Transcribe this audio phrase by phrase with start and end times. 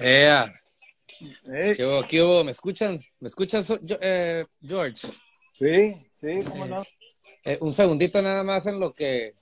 [0.00, 0.52] Ea.
[1.46, 1.74] Hey.
[1.76, 2.02] ¿Qué hubo?
[2.06, 2.44] ¿Qué hubo?
[2.44, 3.00] ¿Me escuchan?
[3.20, 3.64] ¿Me escuchan,
[4.00, 5.08] eh, George?
[5.52, 6.84] Sí, sí, cómo no.
[7.44, 9.34] Eh, un segundito nada más en lo que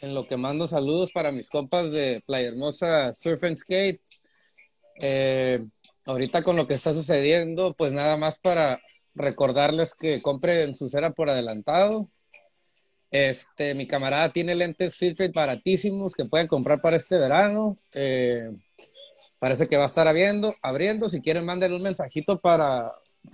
[0.00, 4.00] en lo que mando saludos para mis compas de Playa Hermosa Surf and Skate.
[5.00, 5.60] Eh,
[6.04, 8.80] ahorita con lo que está sucediendo, pues nada más para
[9.14, 12.08] recordarles que compren su cera por adelantado.
[13.10, 17.70] Este, mi camarada tiene lentes Filtrate baratísimos que pueden comprar para este verano.
[17.94, 18.50] Eh,
[19.38, 21.08] parece que va a estar abriendo, abriendo.
[21.08, 22.86] Si quieren, mándenle un mensajito para,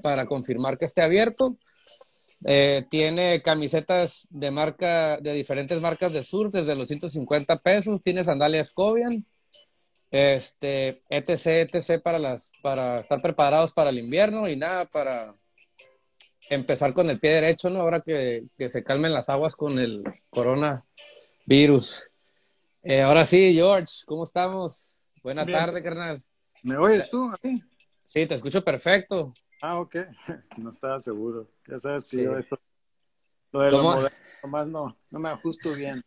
[0.03, 1.57] para confirmar que esté abierto.
[2.45, 8.03] Eh, tiene camisetas de marca, de diferentes marcas de surf, desde los 150 pesos.
[8.03, 9.27] Tiene sandalias Cobian,
[10.11, 15.33] este, etc, etc, para las, para estar preparados para el invierno y nada, para
[16.49, 17.81] empezar con el pie derecho, ¿no?
[17.81, 22.05] Ahora que, que se calmen las aguas con el coronavirus.
[22.83, 24.90] Eh, ahora sí, George, ¿cómo estamos?
[25.23, 25.59] Buena Bien.
[25.59, 26.23] tarde, carnal.
[26.63, 27.31] ¿Me oyes tú?
[27.99, 29.33] Sí, te escucho perfecto.
[29.63, 29.97] Ah, ok.
[30.59, 31.49] No estaba seguro.
[31.69, 32.23] Ya sabes que Sí.
[32.23, 32.59] yo esto,
[33.53, 33.83] lo de ¿Cómo?
[33.83, 36.03] moderno, nomás no, no me ajusto bien.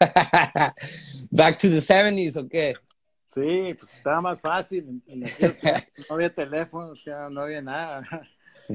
[1.30, 2.74] Back to the 70s, ¿o qué?
[3.28, 5.02] Sí, pues estaba más fácil.
[6.08, 8.02] No había teléfonos, no había nada.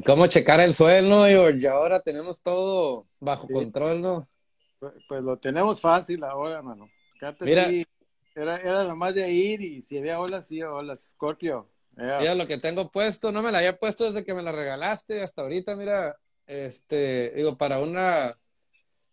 [0.06, 1.68] ¿Cómo checar el suelo, George?
[1.68, 3.54] Ahora tenemos todo bajo Sí.
[3.54, 4.28] control, ¿no?
[4.80, 6.90] Pues, pues lo tenemos fácil ahora, mano.
[7.42, 7.68] Mira.
[7.68, 7.86] sí,
[8.36, 11.10] era, era nomás de ir y si había olas, sí, olas.
[11.12, 11.68] Scorpio.
[11.98, 12.20] Yeah.
[12.20, 15.22] Mira lo que tengo puesto, no me la había puesto desde que me la regalaste
[15.24, 18.38] hasta ahorita, mira, este, digo, para una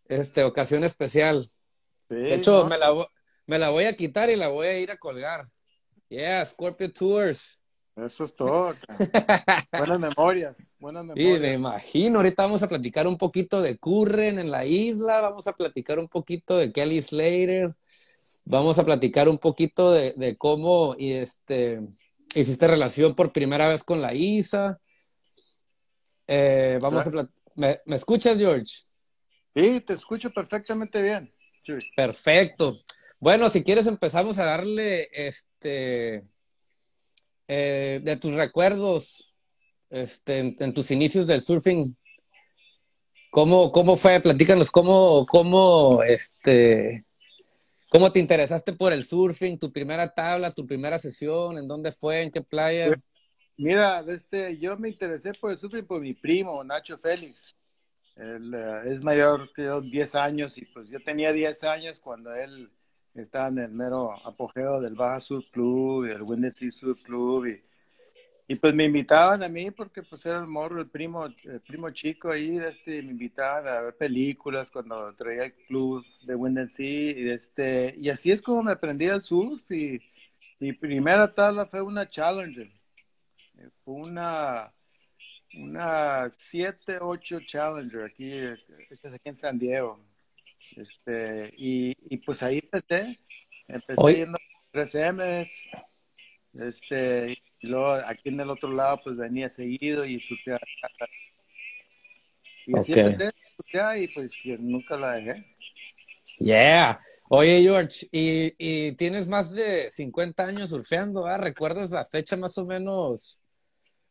[0.08, 1.44] este, ocasión especial.
[2.08, 2.68] Sí, De hecho, ¿no?
[2.68, 2.92] me, la,
[3.46, 5.48] me la voy a quitar y la voy a ir a colgar.
[6.08, 7.62] Yeah, Scorpio Tours.
[7.96, 8.74] Eso es todo.
[9.76, 11.40] buenas memorias, buenas Sí, memorias.
[11.40, 12.18] me imagino.
[12.18, 16.08] Ahorita vamos a platicar un poquito de Curren en la isla, vamos a platicar un
[16.08, 17.74] poquito de Kelly Slater,
[18.44, 21.80] vamos a platicar un poquito de, de cómo y este,
[22.34, 24.78] hiciste relación por primera vez con la Isa.
[26.26, 28.74] Eh, vamos a ¿Me, ¿Me escuchas, George?
[29.54, 31.32] Sí, te escucho perfectamente bien.
[31.94, 32.76] Perfecto.
[33.20, 36.24] Bueno, si quieres empezamos a darle este
[37.46, 39.34] eh, de tus recuerdos
[39.90, 41.94] este, en, en tus inicios del surfing.
[43.30, 44.20] ¿Cómo, cómo fue?
[44.20, 47.04] Platícanos cómo, cómo, este,
[47.92, 52.22] cómo te interesaste por el surfing, tu primera tabla, tu primera sesión, en dónde fue,
[52.22, 52.98] en qué playa.
[53.58, 57.54] Mira, este, yo me interesé por el surfing por mi primo, Nacho Félix.
[58.16, 62.34] Él eh, es mayor que yo, 10 años, y pues yo tenía 10 años cuando
[62.34, 62.70] él
[63.14, 67.46] estaba en el mero apogeo del Baja Surf Club y el Windy Sea Surf Club.
[67.46, 67.60] Y,
[68.48, 71.90] y pues me invitaban a mí porque pues era el morro, el primo, el primo
[71.90, 76.86] chico ahí, este, me invitaban a ver películas cuando traía el club de Wind Sea.
[77.12, 79.70] Y, este, y así es como me aprendí el surf.
[79.70, 80.00] Y
[80.60, 82.68] mi primera tabla fue una Challenger.
[83.58, 84.72] Eh, Fue una,
[85.54, 90.00] una 7-8 Challenger aquí, aquí en San Diego.
[90.76, 93.18] Este, y, y pues ahí empecé.
[93.68, 94.16] Empecé Oye.
[94.18, 95.50] yendo a 3Ms.
[96.54, 100.60] Este, y luego aquí en el otro lado, pues venía seguido y surfeaba.
[102.66, 102.98] Y así Ok.
[102.98, 103.32] empecé
[104.00, 105.46] y pues nunca la dejé.
[106.38, 107.00] Yeah.
[107.28, 111.38] Oye, George, y, y tienes más de 50 años surfeando, ¿ah?
[111.38, 113.40] ¿Recuerdas la fecha más o menos?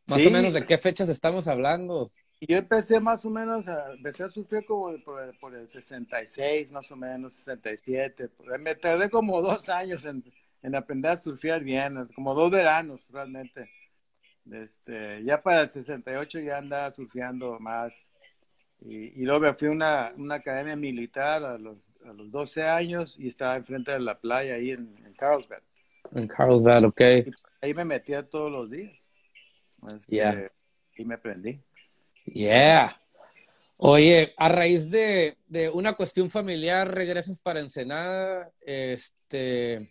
[0.08, 0.28] Más Sí.
[0.28, 2.12] o menos de qué fechas estamos hablando.
[2.42, 6.72] Yo empecé más o menos, a, empecé a surfear como por el, por el 66,
[6.72, 8.30] más o menos, 67.
[8.60, 10.24] Me tardé como dos años en,
[10.62, 13.70] en aprender a surfear bien, como dos veranos realmente.
[14.50, 18.06] Este, ya para el 68 ya andaba surfeando más.
[18.80, 22.64] Y, y luego me fui a una, una academia militar a los, a los 12
[22.64, 25.62] años y estaba enfrente de la playa ahí en, en Carlsbad.
[26.14, 27.02] En Carlsbad, ok.
[27.02, 29.06] Y ahí me metía todos los días.
[29.88, 30.52] Este, Ya.
[30.98, 31.60] Y me aprendí.
[32.26, 33.00] Yeah.
[33.80, 39.90] Oye, a raíz de, de una cuestión familiar, regresas para Ensenada, este,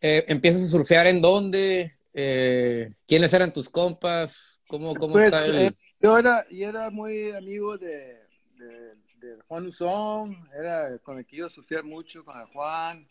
[0.00, 5.44] eh, empiezas a surfear en dónde, Eh, quiénes eran tus compas, cómo, cómo Pues, está
[5.44, 5.54] el...
[5.66, 8.16] eh, yo, era, yo era muy amigo de,
[8.58, 13.06] de, de Juan Uzón, era con el que iba a surfear mucho, con el Juan.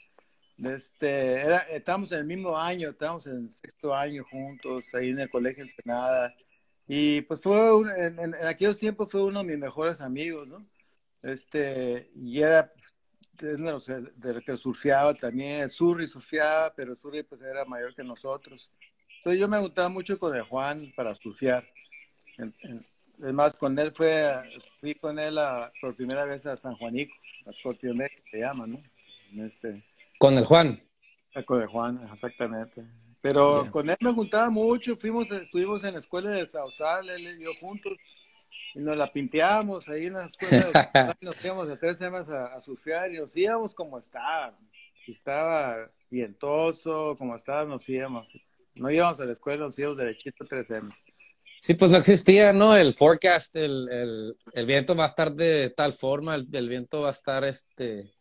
[0.57, 5.29] Este, era, estábamos en el mismo año, estábamos en sexto año juntos, ahí en el
[5.29, 6.33] colegio Ensenada.
[6.87, 10.47] Y pues fue, un- en, en- en aquellos tiempos fue uno de mis mejores amigos,
[10.47, 10.57] ¿no?
[11.23, 12.71] Este, y era
[13.41, 17.65] de los, de los que surfeaba también, el Surri surfeaba, pero el Surri pues era
[17.65, 18.81] mayor que nosotros.
[19.17, 21.63] Entonces yo me gustaba mucho con el Juan para surfear.
[22.37, 24.35] Es más, con él fue,
[24.77, 27.15] fui con él a- por primera vez a San Juanico,
[27.45, 28.75] a Scorpio Bay, que se llama, ¿no?
[29.43, 29.83] Este,
[30.19, 30.81] Con el Juan.
[31.45, 32.85] Con de Juan, exactamente.
[33.21, 37.43] Pero con él me juntaba mucho, fuimos, estuvimos en la escuela de Sausal, él y
[37.43, 37.93] yo juntos,
[38.75, 40.91] y nos la pinteábamos ahí en la escuela,
[41.21, 44.53] nos íbamos a tres semanas a, surfear y nos íbamos como estaba,
[45.05, 48.37] si estaba vientoso, como estaba, nos íbamos.
[48.75, 50.97] No íbamos a la escuela, nos íbamos derechito tres semanas.
[51.61, 52.75] Sí, pues no existía, ¿no?
[52.75, 57.01] El forecast, el, el, el viento va a estar de tal forma, el, el viento
[57.01, 58.11] va a estar, este...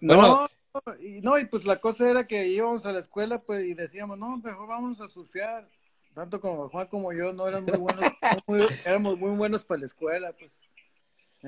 [0.00, 3.64] Bueno, no, y, no, y pues la cosa era que íbamos a la escuela pues
[3.64, 5.68] y decíamos, no, mejor vamos a surfear.
[6.14, 8.04] Tanto como Juan como yo no eran muy buenos,
[8.84, 10.60] éramos muy buenos para la escuela, pues.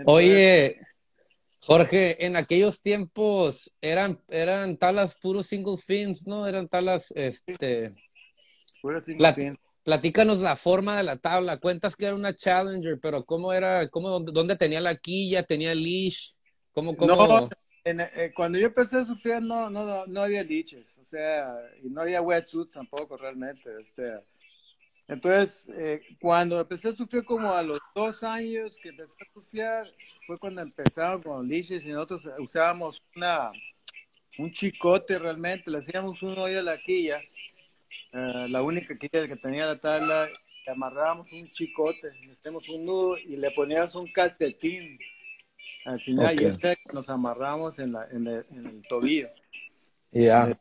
[0.06, 0.80] Oye,
[1.60, 6.46] Jorge, en aquellos tiempos eran, eran talas puros single fins, ¿no?
[6.46, 7.94] Eran talas, este...
[8.80, 11.58] Puros single fins Platícanos la forma de la tabla.
[11.58, 13.88] Cuentas que era una Challenger, pero ¿cómo era?
[13.88, 15.42] Cómo, ¿Dónde tenía la quilla?
[15.42, 16.34] ¿Tenía leash?
[16.70, 17.16] ¿Cómo, cómo?
[17.16, 17.48] No,
[17.84, 22.02] eh, cuando yo empecé a surfear no, no, no había leashes, o sea, y no
[22.02, 23.70] había wetsuits tampoco realmente.
[23.80, 24.20] Este.
[25.08, 29.92] Entonces, eh, cuando empecé a surfear como a los dos años que empecé a surfear,
[30.26, 33.50] fue cuando empezamos con leashes y nosotros usábamos una,
[34.38, 37.20] un chicote realmente, le hacíamos un hoyo a la quilla
[38.12, 42.84] eh, la única que, que tenía la tabla, le amarrábamos un chicote, le hacemos un
[42.84, 44.98] nudo y le poníamos un calcetín
[45.86, 49.28] al final y este nos amarramos en, la, en, el, tobillo.
[50.10, 50.50] Ya.
[50.50, 50.56] Eh,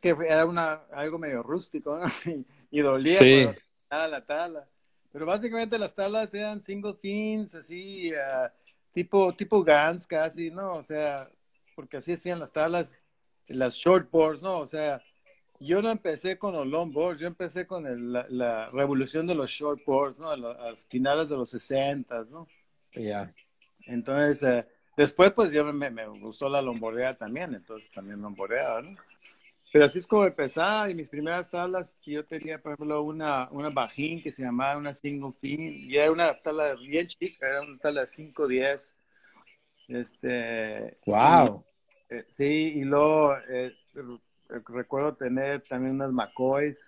[0.00, 1.98] que era una, algo medio rústico
[2.70, 3.56] y, dolía la
[3.90, 4.68] tabla.
[5.12, 8.48] Pero básicamente las tablas eran single fins, así, uh,
[8.92, 10.72] tipo, tipo Gans casi, ¿no?
[10.72, 11.28] O sea,
[11.74, 12.94] porque así hacían las tablas,
[13.48, 14.58] las shortboards, ¿no?
[14.58, 15.02] O sea,
[15.58, 20.30] yo no empecé con los longboards, yo empecé con la, revolución de los shortboards, ¿no?
[20.30, 22.46] A, los finales de los 60, ¿no?
[22.92, 23.34] Ya.
[23.86, 28.96] Entonces, eh, después pues yo me, me, gustó la longboardea también, entonces también longboardeaba, ¿no?
[29.72, 33.70] Pero así es como empezaba y mis primeras tablas, yo tenía, por ejemplo, una, una
[33.70, 37.78] bajín que se llamaba una single fin, y era una tabla bien chica, era una
[37.78, 38.92] tabla 510.
[39.88, 41.64] Este, wow.
[42.08, 43.72] Eh, sí, y luego eh,
[44.66, 46.78] recuerdo tener también unas McCoys.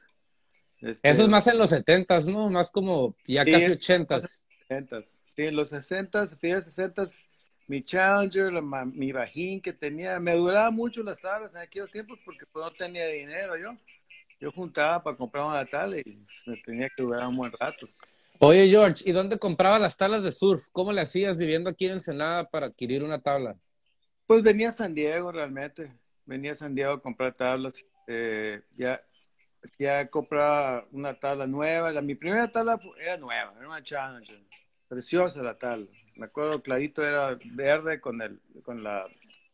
[0.81, 2.50] Este, Eso es más en los 70 ¿no?
[2.50, 7.06] Más como ya casi 80 Sí, en los 60 fíjate, 60
[7.67, 12.47] mi Challenger, mi Bajín que tenía, me duraba mucho las tablas en aquellos tiempos porque
[12.47, 13.76] pues, no tenía dinero yo.
[14.41, 16.17] Yo juntaba para comprar una tabla y
[16.47, 17.87] me tenía que durar un buen rato.
[18.41, 20.67] Oye, George, ¿y dónde compraba las tablas de surf?
[20.73, 23.56] ¿Cómo le hacías viviendo aquí en Ensenada para adquirir una tabla?
[24.26, 25.93] Pues venía a San Diego realmente
[26.25, 27.75] venía a San Diego a comprar tablas.
[28.06, 29.00] Eh, ya,
[29.79, 31.93] ya compraba una tabla nueva.
[31.93, 34.41] La, mi primera tabla era nueva, era una Challenger.
[34.88, 35.87] Preciosa la tabla.
[36.22, 39.04] Me acuerdo clarito, era verde con, el, con la,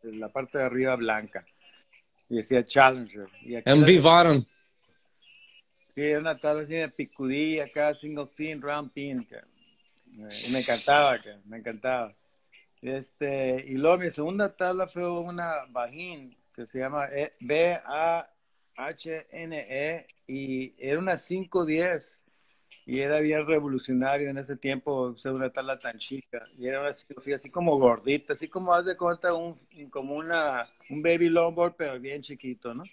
[0.03, 1.43] la parte de arriba blanca.
[2.29, 3.27] Y decía Challenger.
[3.41, 4.43] Y MV Bottom.
[4.43, 9.25] Sí, era una tabla así de picudilla acá, single pin, round pin.
[9.25, 9.41] Que,
[10.53, 12.13] me encantaba, que, me encantaba.
[12.83, 18.27] Este, y luego mi segunda tabla fue una Bajín que se llama e, B-A-H-N-E
[20.27, 22.21] y era una 510
[22.87, 26.93] y era bien revolucionario en ese tiempo ser una tabla tan chica y era una
[26.93, 29.55] ciclofía así como gordita, así como haz de cuenta un,
[29.91, 32.85] como una, un baby longboard pero bien chiquito, ¿no?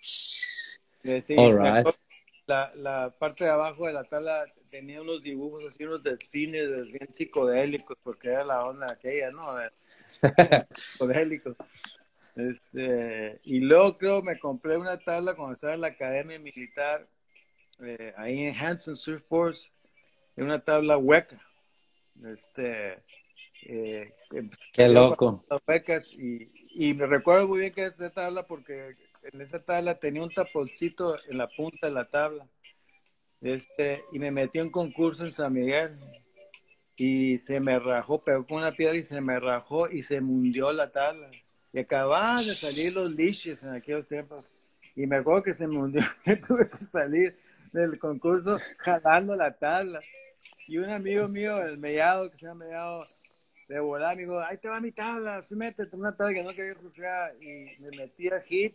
[0.00, 1.34] Sí,
[2.46, 7.12] la, la, parte de abajo de la tabla tenía unos dibujos así, unos delfines bien
[7.12, 9.42] psicodélicos porque era la onda aquella, ¿no?
[10.92, 11.56] psicodélicos.
[12.34, 17.06] Este, y luego creo me compré una tabla cuando estaba en la academia militar,
[17.80, 19.70] eh, ahí en Hanson Surf Force,
[20.36, 21.40] una tabla hueca.
[22.24, 23.02] Este,
[23.64, 24.14] eh,
[24.72, 25.44] Qué loco.
[26.18, 28.90] y, y, me recuerdo muy bien que esa tabla, porque
[29.32, 32.46] en esa tabla tenía un taponcito en la punta de la tabla.
[33.40, 35.90] Este, y me metí en un concurso en San Miguel
[36.96, 40.72] y se me rajó, pegó con una piedra y se me rajó y se mundió
[40.72, 41.30] la tabla.
[41.72, 44.70] Y acababan de salir los liches en aquellos tiempos.
[44.94, 47.36] Y me acuerdo que se me hundió, que tuve que salir
[47.72, 50.00] del concurso jalando la tabla.
[50.66, 53.02] Y un amigo mío, el Mellado, que se llama Mellado,
[53.68, 56.50] de volar, me dijo, ahí te va mi tabla, sí, métete una tabla que no
[56.50, 57.34] quería surfear.
[57.40, 58.74] Y me metí a hit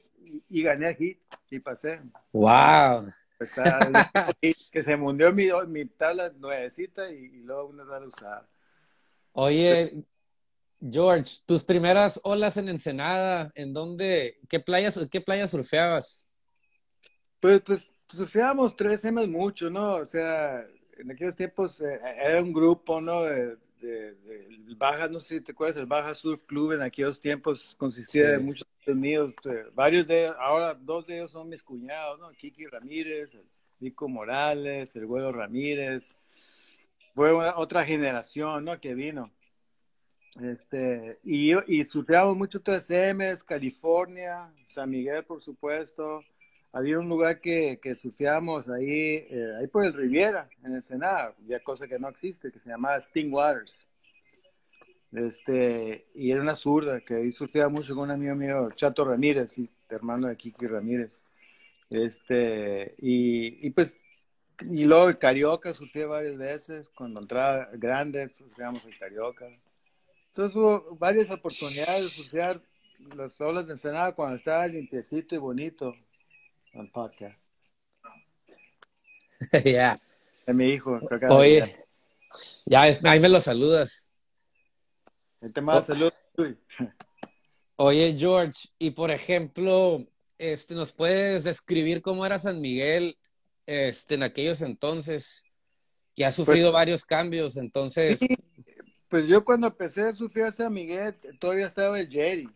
[0.50, 1.20] y, gané a hit
[1.52, 2.02] y pasé.
[2.32, 3.12] ¡Wow!
[3.38, 3.54] Pues
[4.72, 8.50] que se mundió mi, mi tabla nuevecita y, y luego una tabla usada.
[9.34, 10.04] Oye,
[10.82, 16.28] George, tus primeras olas en Ensenada, ¿en dónde, qué playas, qué playas surfeabas?
[17.40, 19.96] Pues, pues surfeábamos tres M mucho, ¿no?
[19.96, 20.64] O sea,
[20.98, 23.24] en aquellos tiempos eh, era un grupo, ¿no?
[23.24, 24.16] De, de,
[24.76, 28.40] Baja, no sé si te acuerdas, el Baja Surf Club en aquellos tiempos consistía de
[28.40, 32.30] muchos míos, eh, varios de ellos, ahora dos de ellos son mis cuñados, ¿no?
[32.30, 33.46] Kiki Ramírez, el
[33.80, 36.14] Nico Morales, el Güero Ramírez.
[37.14, 38.80] Fue otra generación, ¿no?
[38.80, 39.26] Que vino.
[40.40, 46.22] Este, y, y surfeamos mucho 3M, California, San Miguel, por supuesto.
[46.78, 51.34] Había un lugar que, que surfeamos ahí, eh, ahí por el Riviera, en el Senado,
[51.48, 53.74] ya cosa que no existe, que se llamaba Sting Waters.
[55.12, 59.56] Este, y era una zurda que ahí surfeaba mucho con un amigo mío, Chato Ramírez,
[59.90, 61.24] hermano de Kiki Ramírez.
[61.90, 63.98] Este, y, y pues,
[64.62, 69.48] y luego el Carioca surfé varias veces, cuando entraba grande, surfeamos el Carioca.
[70.28, 72.62] Entonces hubo varias oportunidades de surfear
[73.16, 75.96] las olas de Ensenada cuando estaba limpiecito y bonito
[76.74, 77.40] el podcast.
[79.66, 79.96] ya.
[80.46, 81.00] De mi hijo.
[81.30, 81.86] Oye,
[82.66, 84.08] ya, ahí me lo saludas.
[85.42, 86.14] El tema de salud.
[87.76, 90.06] Oye, George, y por ejemplo,
[90.38, 93.18] este, ¿nos puedes describir cómo era San Miguel
[93.66, 95.44] este, en aquellos entonces?
[96.16, 98.20] Que ha sufrido Pues- varios cambios, entonces.
[98.20, 98.36] Sí,
[99.08, 102.50] pues yo cuando empecé a surfear a San Miguel, todavía estaba el Jerry.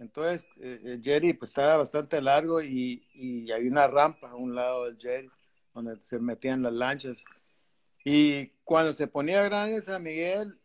[0.00, 4.54] Entonces, eh, el Jerry pues estaba bastante largo y, y hay una rampa a un
[4.54, 5.30] lado del Jerry
[5.74, 7.22] donde se metían las lanchas.
[8.04, 10.58] Y cuando se ponía grande San Miguel,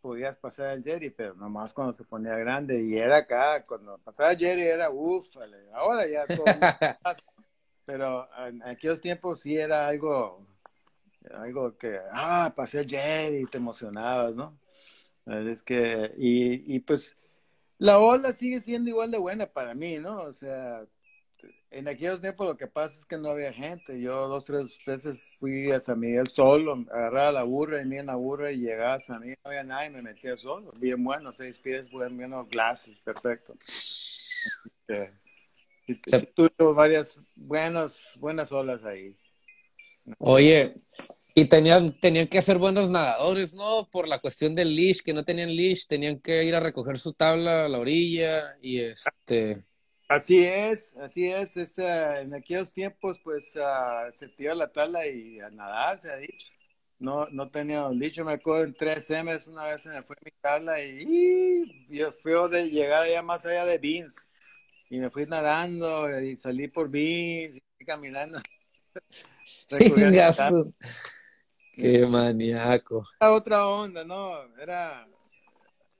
[0.00, 2.80] podías pasar el Jerry, pero nomás cuando se ponía grande.
[2.80, 5.28] Y era acá, cuando pasaba el Jerry era uff,
[5.74, 6.44] ahora ya todo.
[7.84, 10.46] pero en aquellos tiempos sí era algo
[11.34, 14.58] algo que, ah, pasé el Jerry, te emocionabas, ¿no?
[15.26, 17.16] Es que, y, y pues
[17.82, 20.22] la ola sigue siendo igual de buena para mí, ¿no?
[20.22, 20.86] O sea,
[21.72, 24.00] en aquellos tiempos lo que pasa es que no había gente.
[24.00, 28.14] Yo dos, tres veces fui a San Miguel solo, agarraba la burra y en la
[28.14, 30.70] burra y llegaba a San Miguel, no había nadie, me metía solo.
[30.78, 33.54] Bien bueno, seis pies, buen bueno, glacis, perfecto.
[33.54, 35.12] Este,
[35.88, 39.18] sí, sí tuve varias buenas, buenas olas ahí.
[40.18, 40.76] Oye,
[41.34, 43.88] y tenían, tenían que ser buenos nadadores, ¿no?
[43.90, 47.14] Por la cuestión del leash, que no tenían leash, tenían que ir a recoger su
[47.14, 49.64] tabla a la orilla y este.
[50.08, 51.56] Así es, así es.
[51.56, 56.10] es ah, en aquellos tiempos, pues ah, se tira la tabla y a nadar, se
[56.12, 56.46] ha dicho.
[56.98, 58.24] No, no tenía un dicho.
[58.24, 62.32] Me acuerdo en 3M, una vez se me fue mi tabla y, y yo fui
[62.50, 64.14] de llegar allá más allá de Beans.
[64.90, 68.38] Y me fui nadando y salí por Beans y fui caminando.
[71.72, 73.02] Qué maníaco.
[73.20, 74.36] Era otra onda, ¿no?
[74.58, 75.08] Era.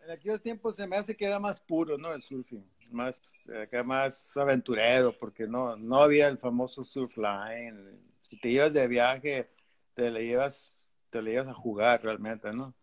[0.04, 2.12] En aquellos tiempos se me hace que era más puro, ¿no?
[2.12, 2.64] El surfing.
[2.90, 7.74] Más, acá más aventurero, porque no, no había el famoso surf line.
[8.22, 9.50] Si te ibas de viaje,
[9.94, 10.72] te le llevas,
[11.10, 12.74] te le llevas a jugar realmente, ¿no?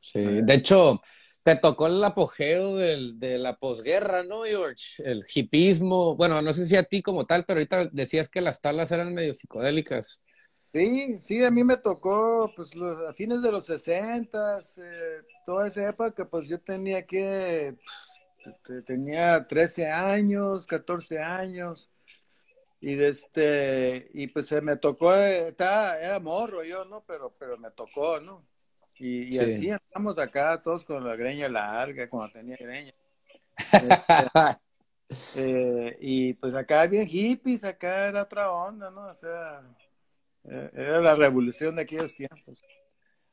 [0.00, 0.20] Sí.
[0.20, 1.00] De hecho,
[1.42, 5.02] te tocó el apogeo del, de la posguerra, ¿no, George?
[5.02, 6.14] El hipismo.
[6.14, 9.14] Bueno, no sé si a ti como tal, pero ahorita decías que las tablas eran
[9.14, 10.20] medio psicodélicas.
[10.72, 15.68] Sí, sí, a mí me tocó, pues, los, a fines de los sesentas, eh, toda
[15.68, 17.76] esa época, pues, yo tenía que,
[18.44, 21.90] este, tenía 13 años, 14 años,
[22.80, 27.02] y de este, y pues se me tocó, eh, estaba, era morro yo, ¿no?
[27.06, 28.46] Pero, pero me tocó, ¿no?
[28.98, 29.38] Y, y Sí.
[29.38, 32.92] así andamos acá todos con la greña larga, cuando tenía greña.
[35.38, 39.06] Eh, y pues acá bien hippies, acá era otra onda, ¿no?
[39.06, 39.62] O sea,
[40.46, 42.62] era la revolución de aquellos tiempos.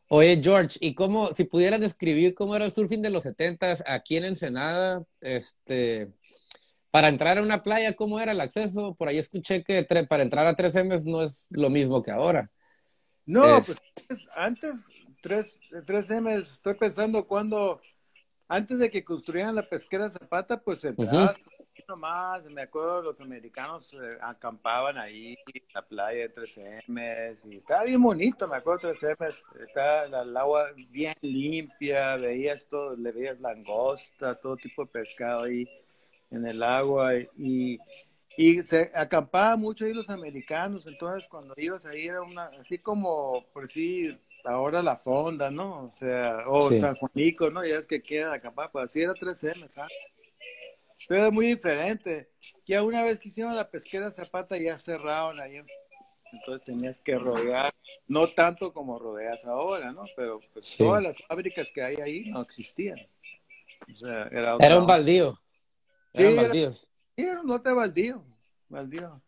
[0.09, 4.17] Oye, George, ¿y cómo, si pudieras describir cómo era el surfing de los setentas aquí
[4.17, 6.11] en Ensenada, este,
[6.91, 8.93] para entrar a una playa, cómo era el acceso?
[8.95, 12.51] Por ahí escuché que para entrar a 3M no es lo mismo que ahora.
[13.25, 14.85] No, Es- pues antes, antes
[15.21, 17.79] 3, 3M, estoy pensando cuando,
[18.47, 21.35] antes de que construyeran la pesquera Zapata, pues entraba
[21.97, 27.83] más, me acuerdo los americanos eh, acampaban ahí en la playa de 3M y estaba
[27.83, 29.27] bien bonito, me acuerdo 3M,
[29.65, 35.67] estaba el agua bien limpia, veías todo, le veías langostas, todo tipo de pescado ahí
[36.31, 37.79] en el agua y,
[38.37, 43.45] y se acampaba mucho ahí los americanos, entonces cuando ibas ahí era una, así como,
[43.53, 45.83] por decir, ahora la fonda, ¿no?
[45.83, 46.79] O sea, o Sí.
[46.79, 47.65] San Juanico, ¿no?
[47.65, 49.91] Ya es que queda acampar, pues así era 3M, ¿sabes?
[51.07, 52.29] Pero era muy diferente.
[52.65, 55.61] Ya una vez que hicieron la pesquera Zapata ya cerraron ahí,
[56.31, 57.73] entonces tenías que rodear,
[58.07, 60.03] no tanto como rodeas ahora, ¿no?
[60.15, 60.77] Pero pues Sí.
[60.83, 62.97] todas las fábricas que hay ahí no existían.
[64.01, 65.39] O sea, era, Era un baldío.
[66.13, 66.89] Sí, Eran era- baldíos.
[67.15, 68.23] Sí, era un lote baldío,
[68.69, 69.21] baldío.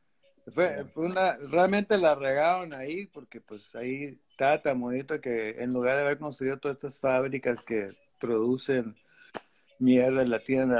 [0.53, 5.73] Fue, fue una, realmente la regaron ahí porque pues ahí estaba tan bonito que en
[5.73, 7.89] lugar de haber construido todas estas fábricas que
[8.19, 8.95] producen
[9.79, 10.71] mierda la tiran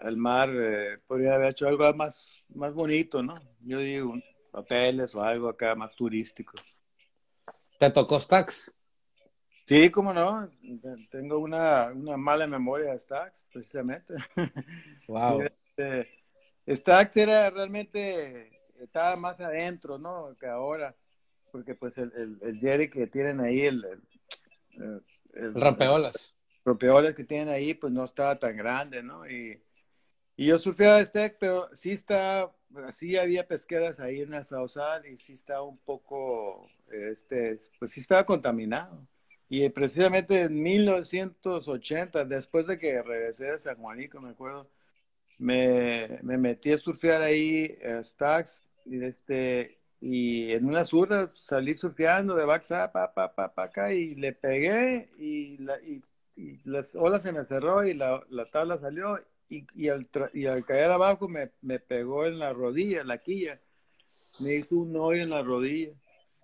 [0.00, 3.40] al, mar, eh, podría haber hecho algo más, más bonito, ¿no?
[3.60, 4.14] Yo digo,
[4.52, 6.54] hoteles o algo acá más turístico.
[7.78, 8.74] ¿Te tocó Stax?
[9.66, 10.50] Sí, cómo no.
[11.10, 14.14] Tengo una, una mala memoria de Stax, precisamente.
[15.08, 15.42] Wow.
[15.42, 16.08] Este,
[16.68, 20.36] Stax era realmente, estaba más adentro, ¿no?
[20.38, 20.94] Que ahora,
[21.52, 23.84] porque pues el, el, el Jerry que tienen ahí, el,
[24.72, 25.02] el,
[25.34, 29.26] el rampeolas propiedades que tienen ahí, pues no estaba tan grande, ¿no?
[29.26, 29.62] Y,
[30.36, 32.50] y yo surfeaba este, pero sí está,
[32.90, 38.00] sí había pesqueras ahí en la Sausal y sí estaba un poco, este, pues sí
[38.00, 39.06] estaba contaminado.
[39.48, 44.70] Y precisamente en 1980, después de que regresé de San Juanico, me acuerdo,
[45.38, 51.76] me, me metí a surfear ahí a Stax y este y en una zurda salí
[51.76, 56.02] surfeando de backside pa, pa, pa, pa, acá y le pegué y, la, y
[56.36, 59.18] y las olas se me cerró y la, la tabla salió
[59.48, 63.60] y, y, al y al caer abajo me, me, pegó en la rodilla, la quilla.
[64.40, 65.92] Me hizo un hoyo en la rodilla.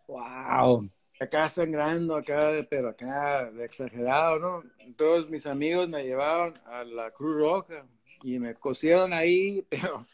[0.08, 0.88] ¡Wow!
[1.20, 4.94] Acá sangrando, acá, pero acá de exagerado, ¿no?
[4.96, 7.86] Todos mis amigos me llevaron a la Cruz Roja
[8.22, 10.04] y me cosieron ahí, pero,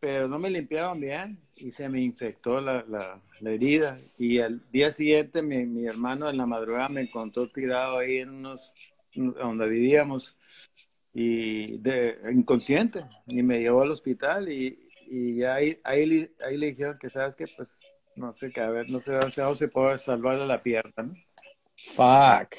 [0.00, 3.96] pero no me limpiaron bien y se me infectó la, la, la herida.
[4.18, 8.30] Y al día siguiente mi, mi hermano en la madrugada me encontró tirado ahí en
[8.30, 8.72] unos
[9.14, 10.36] donde vivíamos
[11.12, 16.98] y de inconsciente y me llevó al hospital y, y ahí, ahí, ahí le dijeron
[17.00, 17.68] que sabes que pues
[18.16, 21.12] no sé qué a ver no sé si se puede salvar de la pierna ¿no?
[21.76, 22.56] fuck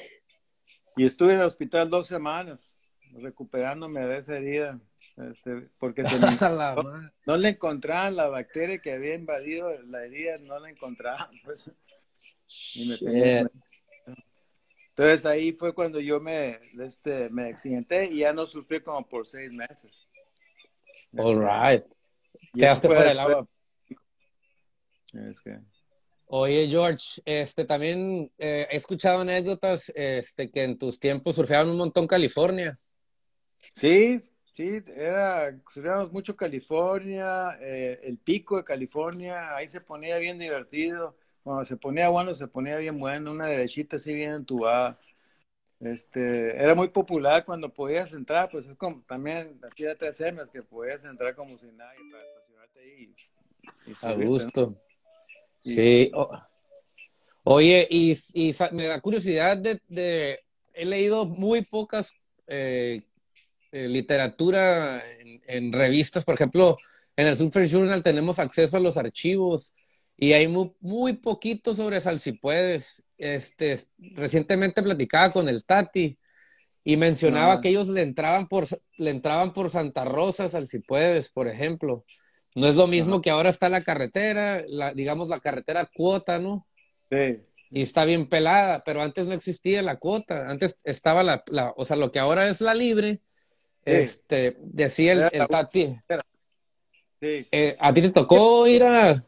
[0.96, 2.65] y estuve en el hospital dos semanas
[3.20, 4.80] recuperándome de esa herida
[5.30, 6.02] este, porque
[6.40, 11.70] no, no, le encontraban la bacteria que había invadido la herida no la encontraban pues
[12.74, 13.46] y me
[14.96, 19.26] entonces ahí fue cuando yo me, este, me accidenté y ya no sufrí como por
[19.26, 20.08] seis meses.
[21.18, 21.84] All right.
[22.54, 23.46] Quedaste fuera del agua.
[25.12, 25.58] Es que...
[26.28, 31.76] Oye, George, este, también eh, he escuchado anécdotas este, que en tus tiempos surfeaban un
[31.76, 32.78] montón California.
[33.74, 40.38] Sí, sí, era, surfeábamos mucho California, eh, el pico de California, ahí se ponía bien
[40.38, 44.98] divertido cuando se ponía bueno, se ponía bien bueno, una derechita así bien entubada.
[45.78, 50.62] Este, era muy popular cuando podías entrar, pues es como también de tres semanas que
[50.62, 53.14] podías entrar como si nadie para estacionarte ahí.
[54.02, 54.74] A gusto.
[55.60, 56.10] Sí.
[57.44, 60.40] Oye, y, y, me da curiosidad de,
[60.72, 62.12] he leído muy pocas
[62.48, 63.04] eh,
[63.72, 66.76] eh, literatura en, en, revistas, por ejemplo,
[67.16, 69.74] en el Super Journal tenemos acceso a los archivos
[70.16, 73.04] y hay muy, muy poquito sobre Salsipuedes.
[73.18, 76.18] Este, recientemente platicaba con el Tati
[76.84, 82.04] y mencionaba que ellos le entraban por le entraban por Santa Rosa, Salsipuedes, por ejemplo.
[82.54, 86.66] No es lo mismo que ahora está la carretera, la, digamos la carretera cuota, ¿no?
[87.10, 87.38] Sí.
[87.70, 91.84] Y está bien pelada, pero antes no existía la cuota, antes estaba la, la o
[91.84, 93.20] sea, lo que ahora es la libre,
[93.86, 95.98] este, decía el, el Tati.
[97.20, 97.46] Sí.
[97.50, 99.24] Eh, ¿A ti te tocó ir a,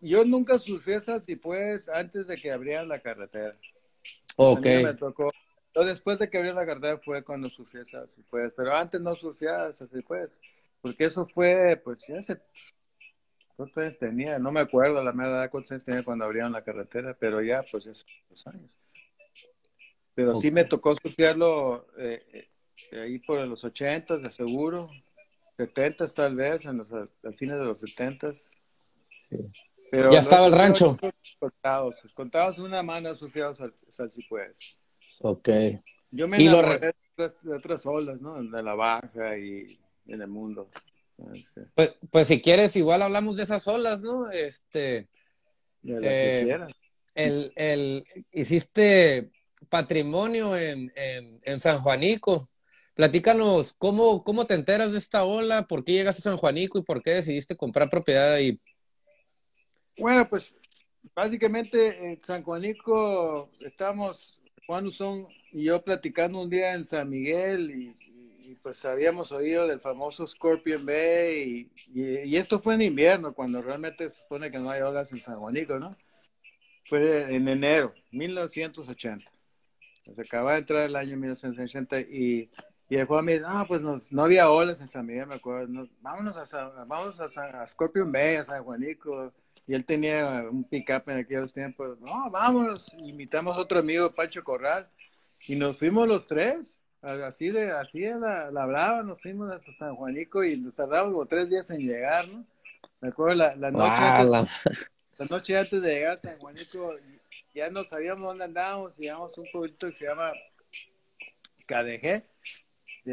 [0.00, 3.56] yo nunca surfé esas y pues antes de que abrieran la carretera.
[4.36, 4.64] Ok.
[4.64, 5.30] me tocó.
[5.74, 9.14] Después de que abrieron la carretera fue cuando surfé esas y pues, pero antes no
[9.14, 10.30] surfé esas y pues,
[10.80, 12.40] porque eso fue, pues ya hace,
[13.56, 14.38] ¿cuántos años tenía?
[14.38, 17.86] No me acuerdo la verdad cuántos años tenía cuando abrieron la carretera, pero ya, pues
[17.86, 18.70] hace dos años.
[20.14, 22.48] Pero sí me tocó surfearlo eh,
[22.92, 24.88] ahí por los ochentas, de seguro,
[25.56, 28.50] setentas tal vez, en los, al fines de los setentas.
[29.28, 29.36] Sí
[29.92, 30.96] ya estaba el rancho.
[31.38, 33.58] Contados, contados una mano surfeados
[34.10, 34.80] si puedes.
[35.20, 35.48] Ok.
[36.10, 38.42] Yo me enamoré de, otras, de, otras, olas, ¿no?
[38.42, 40.68] De la baja y en el mundo.
[41.74, 44.30] Pues, pues si quieres, igual hablamos de esas olas, ¿no?
[44.30, 45.08] Este.
[45.84, 46.58] Eh,
[47.14, 49.30] el, el, hiciste
[49.68, 52.49] patrimonio en, en, en, San Juanico.
[53.00, 55.66] Platícanos, ¿cómo, ¿cómo te enteras de esta ola?
[55.66, 58.60] ¿Por qué llegaste a San Juanico y por qué decidiste comprar propiedad ahí?
[59.96, 60.60] Bueno, pues
[61.14, 67.70] básicamente en San Juanico estamos, Juan Usón y yo platicando un día en San Miguel
[67.70, 74.10] y, pues habíamos oído del famoso Scorpion Bay y, esto fue en invierno, cuando realmente
[74.10, 75.96] se supone que no hay olas en San Juanico, ¿no?
[76.84, 79.24] Fue en enero, 1980.
[80.14, 82.50] Se acaba de entrar el año 1980 y,
[82.90, 85.36] y el Juan me dice, ah, pues no, no, había olas en San Miguel, me
[85.36, 85.88] acuerdo.
[86.00, 89.32] vámonos a, vamos a, a Scorpion Bay, a San Juanico
[89.64, 92.00] y él tenía un pick-up en aquellos tiempos.
[92.00, 94.88] No, vámonos, invitamos a otro amigo, Pancho Corral,
[95.46, 96.82] y nos fuimos los tres.
[97.00, 101.26] así de, así la, la brava, nos fuimos hasta San Juanico y nos tardamos como
[101.26, 102.44] tres días en llegar, ¿no?
[103.00, 104.60] Me acuerdo la, la noche, antes,
[105.16, 105.26] la...
[105.26, 106.96] noche antes de llegar a San Juanico,
[107.54, 110.32] ya no sabíamos dónde andábamos, llegamos a un pueblito que se llama
[111.68, 112.24] KDG,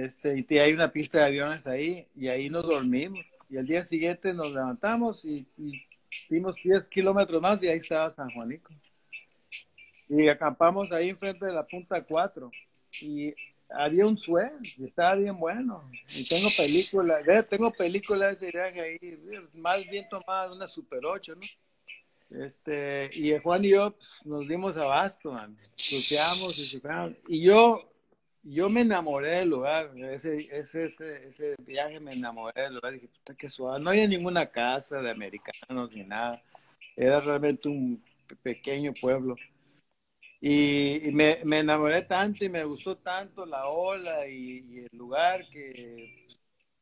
[0.03, 3.19] este, y hay una pista de aviones ahí, y ahí nos dormimos.
[3.49, 5.81] Y al día siguiente nos levantamos y, y
[6.29, 8.73] dimos 10 kilómetros más y ahí estaba San Juanico.
[10.09, 12.51] Y acampamos ahí enfrente de la punta 4.
[13.01, 13.33] Y
[13.69, 15.89] había un sueño y estaba bien bueno.
[16.15, 22.43] Y tengo películas, tengo películas de viaje ahí, más bien tomadas, una Super 8, ¿no?
[22.43, 25.57] Este, y Juan y yo pues, nos dimos abasto, man.
[25.77, 27.79] y, y yo,
[28.49, 33.09] yo me enamoré del lugar, ese, ese, ese, ese viaje me enamoré del lugar, dije,
[33.09, 36.41] puta, qué suave, no había ninguna casa de americanos ni nada,
[36.95, 38.01] era realmente un
[38.41, 39.35] pequeño pueblo.
[40.39, 46.27] Y, me, me, enamoré tanto y me gustó tanto la ola y, el lugar que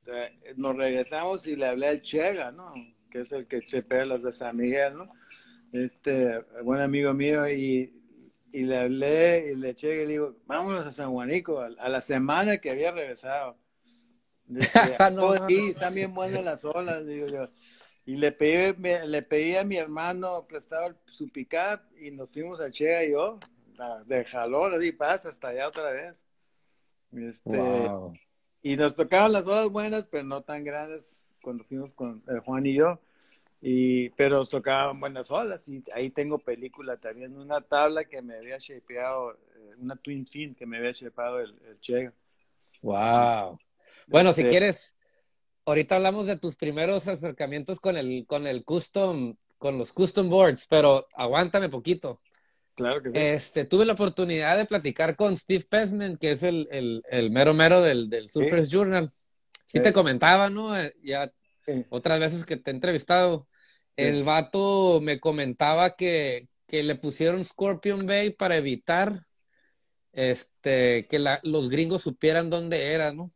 [0.08, 2.74] eh, nos regresamos y le hablé al Chega, ¿no?
[3.10, 5.10] Que es el que chepea las de San Miguel, ¿no?
[5.72, 8.05] Este, buen amigo mío, y,
[8.56, 12.00] y le hablé y le eché y le digo, vámonos a San Juanico, a, la
[12.00, 13.58] semana que había regresado.
[15.12, 17.50] no, están bien buenas las olas, digo yo.
[18.06, 22.72] Y le pedí, le pedí a mi hermano prestado su pickup y nos fuimos a
[22.72, 23.40] Chea y yo,
[24.06, 26.26] de jalón, así pasa hasta allá otra vez.
[27.12, 27.62] Este,
[28.62, 32.66] Y nos tocaban las olas buenas, pero no tan grandes cuando fuimos con el Juan
[32.66, 33.02] y yo.
[33.68, 38.60] Y, pero tocaban buenas olas y ahí tengo película también, una tabla que me había
[38.60, 42.14] shapeado, eh, una twin fin que me había shapeado el, el Chega.
[42.84, 43.58] Wow.
[44.06, 44.96] Bueno, si este, quieres,
[45.66, 50.68] ahorita hablamos de tus primeros acercamientos con el, con el custom, con los custom boards,
[50.70, 52.22] pero aguántame poquito.
[52.76, 53.18] Claro que sí.
[53.18, 57.82] Este, tuve la oportunidad de platicar con Steve Pesman, que es el, el, mero mero
[57.82, 59.12] del, del Surfers Journal.
[59.66, 60.78] Sí, te comentaba, ¿no?
[60.78, 61.34] Eh, ya
[61.90, 63.48] otras veces que te he entrevistado.
[63.96, 69.26] El vato me comentaba que, que le pusieron Scorpion Bay para evitar
[70.12, 73.32] este, que la, los gringos supieran dónde era, ¿no?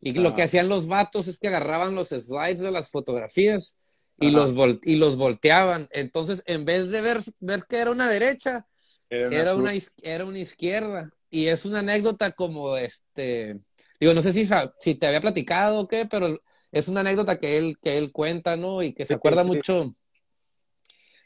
[0.00, 3.76] Y lo que hacían los vatos es que agarraban los slides de las fotografías
[4.20, 5.88] y, los, y los volteaban.
[5.90, 8.66] Entonces, en vez de ver, ver que era una derecha,
[9.10, 11.10] era una, era una, izquierda.
[11.30, 13.58] Y es una anécdota como este,
[14.00, 16.40] digo, no sé si, si te había platicado o qué, pero
[16.72, 18.82] es una anécdota que él, que él cuenta, ¿no?
[18.82, 19.94] Y que se acuerda mucho,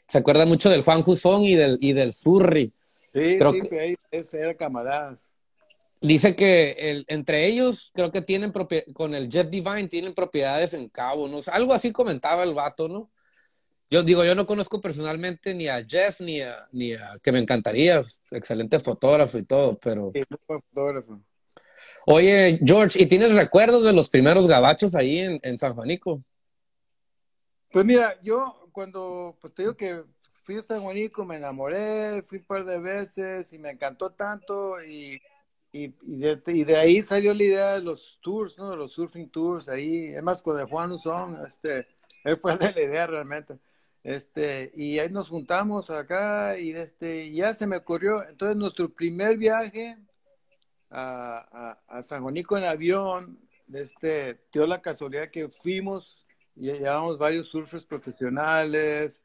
[0.07, 2.73] se acuerda mucho del Juan Jusón y del, y del Surri.
[3.13, 3.97] Sí, sí, que,
[4.33, 5.33] eran camaradas
[6.03, 8.51] dice que el, entre ellos creo que tienen
[8.93, 11.39] con el Jeff Divine tienen propiedades en Cabo, ¿no?
[11.51, 13.09] algo así comentaba el vato, ¿no?
[13.89, 17.39] Yo digo, yo no conozco personalmente ni a Jeff ni a, ni a que me
[17.39, 20.11] encantaría, excelente fotógrafo y todo, pero...
[20.13, 21.21] Sí, fotógrafo.
[22.05, 26.23] Oye, George, ¿y tienes recuerdos de los primeros gabachos ahí en, en San Juanico?
[27.71, 30.03] Pues mira, yo cuando, pues te digo que
[30.43, 34.83] fui a San Juanico, me enamoré, fui un par de veces y me encantó tanto
[34.83, 35.21] y
[35.75, 38.69] y, de, y, de, ahí salió la idea de los tours, ¿no?
[38.69, 40.05] De los surfing tours ahí.
[40.05, 41.87] Es más, con Juan Usón, este,
[42.23, 43.57] él fue de la idea realmente.
[44.03, 48.23] Este, y ahí nos juntamos acá y este, ya se me ocurrió.
[48.29, 49.97] Entonces, nuestro primer viaje
[50.93, 53.39] a, a, a San Juanico en avión,
[53.73, 56.23] este, dio la casualidad que fuimos
[56.55, 59.23] y llevábamos varios surfers profesionales.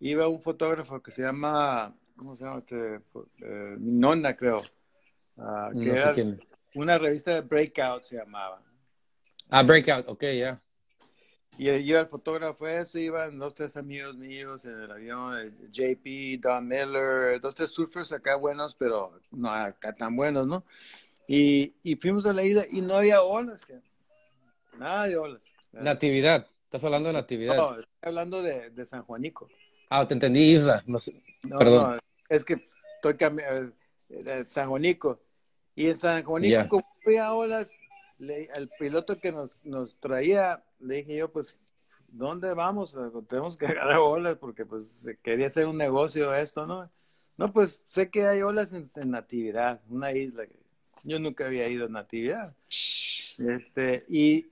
[0.00, 2.58] Iba un fotógrafo que se llama, ¿cómo se llama?
[2.60, 3.00] Este,
[3.42, 4.62] eh, creo
[5.40, 5.70] Ah,
[6.74, 8.60] una revista de Breakout se llamaba.
[9.48, 10.60] Ah, Breakout, ok, ya.
[11.56, 16.68] Y yo, el fotógrafo, eso, iban dos, tres amigos míos en el avión, JP, Don
[16.68, 20.64] Miller, dos, tres surfers acá buenos, pero no acá tan buenos, ¿no?
[21.28, 23.64] Y, y fuimos a la isla y no había olas,
[24.76, 25.52] nada de olas.
[25.72, 27.54] Natividad, estás hablando de natividad.
[27.54, 29.48] No, estoy hablando de, de San Juanico.
[29.90, 30.98] Ah, te entendí, isla, no
[31.58, 31.92] perdón.
[31.92, 33.72] No, es que estoy cambiando,
[34.08, 35.20] eh, San Juanico.
[35.74, 37.78] Y en San Juanico, como había olas,
[38.18, 41.58] le, al piloto que nos, nos traía, le dije yo, pues,
[42.08, 42.96] ¿dónde vamos?
[43.28, 46.90] Tenemos que agarrar olas porque pues quería hacer un negocio esto, ¿no?
[47.36, 50.44] No, pues sé que hay olas en, Natividad, una isla
[51.04, 52.54] yo nunca había ido a Natividad.
[52.66, 54.50] Este, y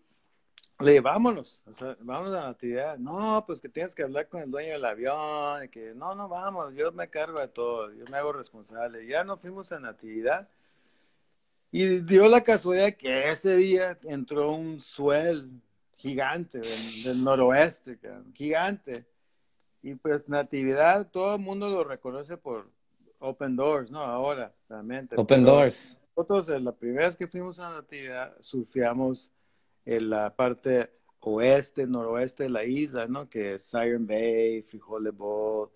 [0.78, 2.98] le dije, vámonos, o sea, vámonos a Natividad.
[2.98, 6.28] No, pues que tienes que hablar con el dueño del avión, y que no, no,
[6.28, 9.06] vamos, yo me cargo de todo, yo me hago responsable.
[9.06, 10.48] Ya nos fuimos a Natividad
[11.72, 15.50] y dio la casualidad que ese día entró un suel
[15.96, 17.98] gigante del, noroeste,
[18.34, 19.06] gigante.
[19.82, 22.70] Y pues Natividad, todo el mundo lo reconoce por
[23.18, 24.00] Open Doors, ¿no?
[24.00, 25.16] Ahora, realmente.
[25.18, 25.98] Open Doors.
[26.16, 29.32] Nosotros la primera vez que fuimos a Natividad, surfeamos
[29.84, 33.28] en la parte oeste, noroeste de la isla, ¿no?
[33.28, 35.68] Que es Siren Bay, Frijole Bowl.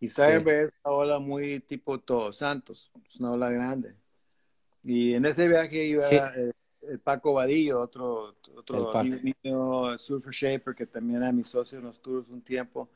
[0.00, 3.94] Y Siren Bay es una ola muy tipo Todos Santos, es una ola grande.
[4.82, 6.52] Y en ese viaje iba el,
[7.02, 12.28] Paco Vadillo, otro, otro niño surfer shaper que también era mi socio en los tours
[12.28, 12.88] un tiempo.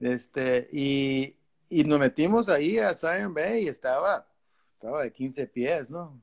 [0.00, 1.36] Este, y,
[1.68, 4.26] y nos metimos ahí a Siren Bay y estaba,
[4.78, 6.20] estaba de 15 pies, ¿no?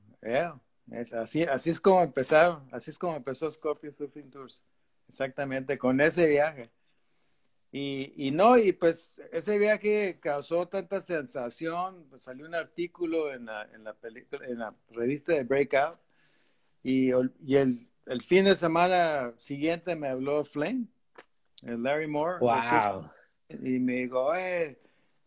[0.90, 4.64] es, así, así es como empezaron, así es como empezó Scorpio Surfing Tours.
[5.06, 6.70] Exactamente, con ese viaje.
[7.70, 13.44] Y, y, no, y pues ese viaje causó tanta sensación, pues salió un artículo en
[13.44, 15.98] la, en la, película, en la revista de Breakout
[16.82, 17.10] y,
[17.44, 22.38] y el, el, fin de semana siguiente me habló el Larry Moore.
[22.40, 23.10] Wow.
[23.50, 24.78] Y me dijo, eh,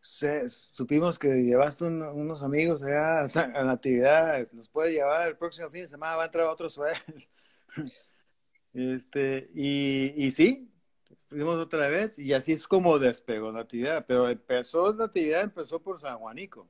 [0.02, 5.82] supimos que llevaste unos amigos allá a, la actividad, nos puede llevar el próximo fin
[5.82, 6.98] de semana, va a entrar otro suelo.
[8.74, 10.72] este, y, y sí,
[11.28, 16.18] fuimos otra vez y así es como despegó Natividad, pero empezó Natividad, empezó por San
[16.18, 16.68] Juanico.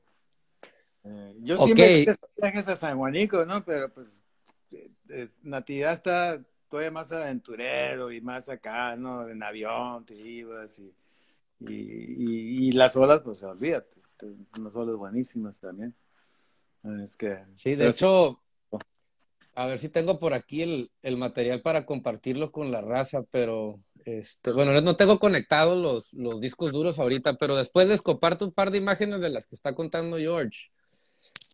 [1.04, 3.64] Eh, yo siempre hice viajes a San Juanico, ¿no?
[3.64, 4.24] Pero pues
[5.42, 9.28] Natividad está todavía más aventurero y más acá, ¿no?
[9.28, 10.94] En avión te ibas y,
[11.60, 14.02] y, las olas, pues olvídate,
[14.58, 15.96] unas olas buenísimas también.
[17.04, 17.46] Es que...
[17.56, 18.42] Sí, de hecho,
[19.56, 23.82] a ver si tengo por aquí el, el material para compartirlo con la raza, pero
[24.06, 28.54] este, bueno, no tengo conectados los, los discos duros ahorita, pero después les comparto un
[28.54, 30.72] par de imágenes de las que está contando George.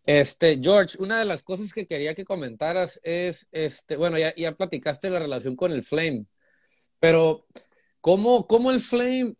[0.06, 4.52] Este, George, una de las cosas que quería que comentaras es, este, bueno, ya, ya
[4.52, 6.26] platicaste la relación con el Flame,
[7.00, 7.44] pero
[8.00, 9.34] ¿cómo, ¿cómo el Flame,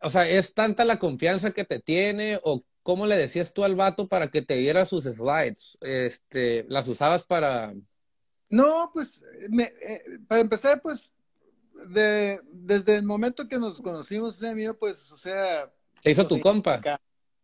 [0.00, 3.76] o sea, es tanta la confianza que te tiene o cómo le decías tú al
[3.76, 5.78] vato para que te diera sus slides?
[5.80, 7.74] Este, ¿las usabas para...?
[8.48, 11.12] No, pues, me, eh, para empezar, pues,
[11.88, 14.38] de, desde el momento que nos conocimos,
[14.78, 15.70] pues, o sea...
[16.00, 16.80] Se hizo tu compa.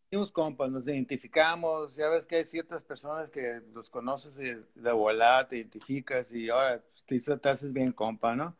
[0.08, 4.92] Hicimos compas, nos identificamos, ya ves que hay ciertas personas que los conoces y de
[4.92, 8.56] volada te identificas y ahora te, te haces bien compa, ¿no?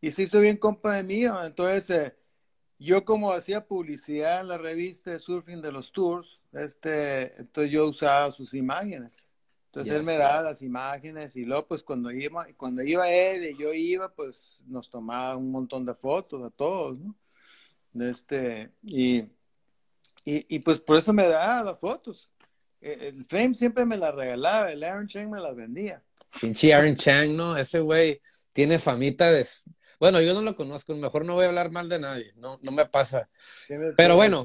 [0.00, 2.16] Y se hizo bien compa de mí, entonces eh,
[2.78, 7.86] yo como hacía publicidad en la revista de surfing de los tours, este, entonces yo
[7.86, 9.26] usaba sus imágenes.
[9.66, 13.58] Entonces él me daba las imágenes y luego pues cuando iba, cuando iba él y
[13.58, 17.14] yo iba, pues nos tomaba un montón de fotos a todos, ¿no?
[18.00, 19.18] Este, y,
[20.24, 22.30] y, y pues por eso me daba las fotos.
[22.80, 26.02] E, el frame siempre me las regalaba, el Aaron Chang me las vendía.
[26.40, 27.56] Pinche Aaron Chang, ¿no?
[27.56, 28.20] Ese güey
[28.52, 29.46] tiene famita de...
[29.98, 32.72] Bueno, yo no lo conozco, mejor no voy a hablar mal de nadie, no, no
[32.72, 33.28] me pasa.
[33.96, 34.44] Pero bueno,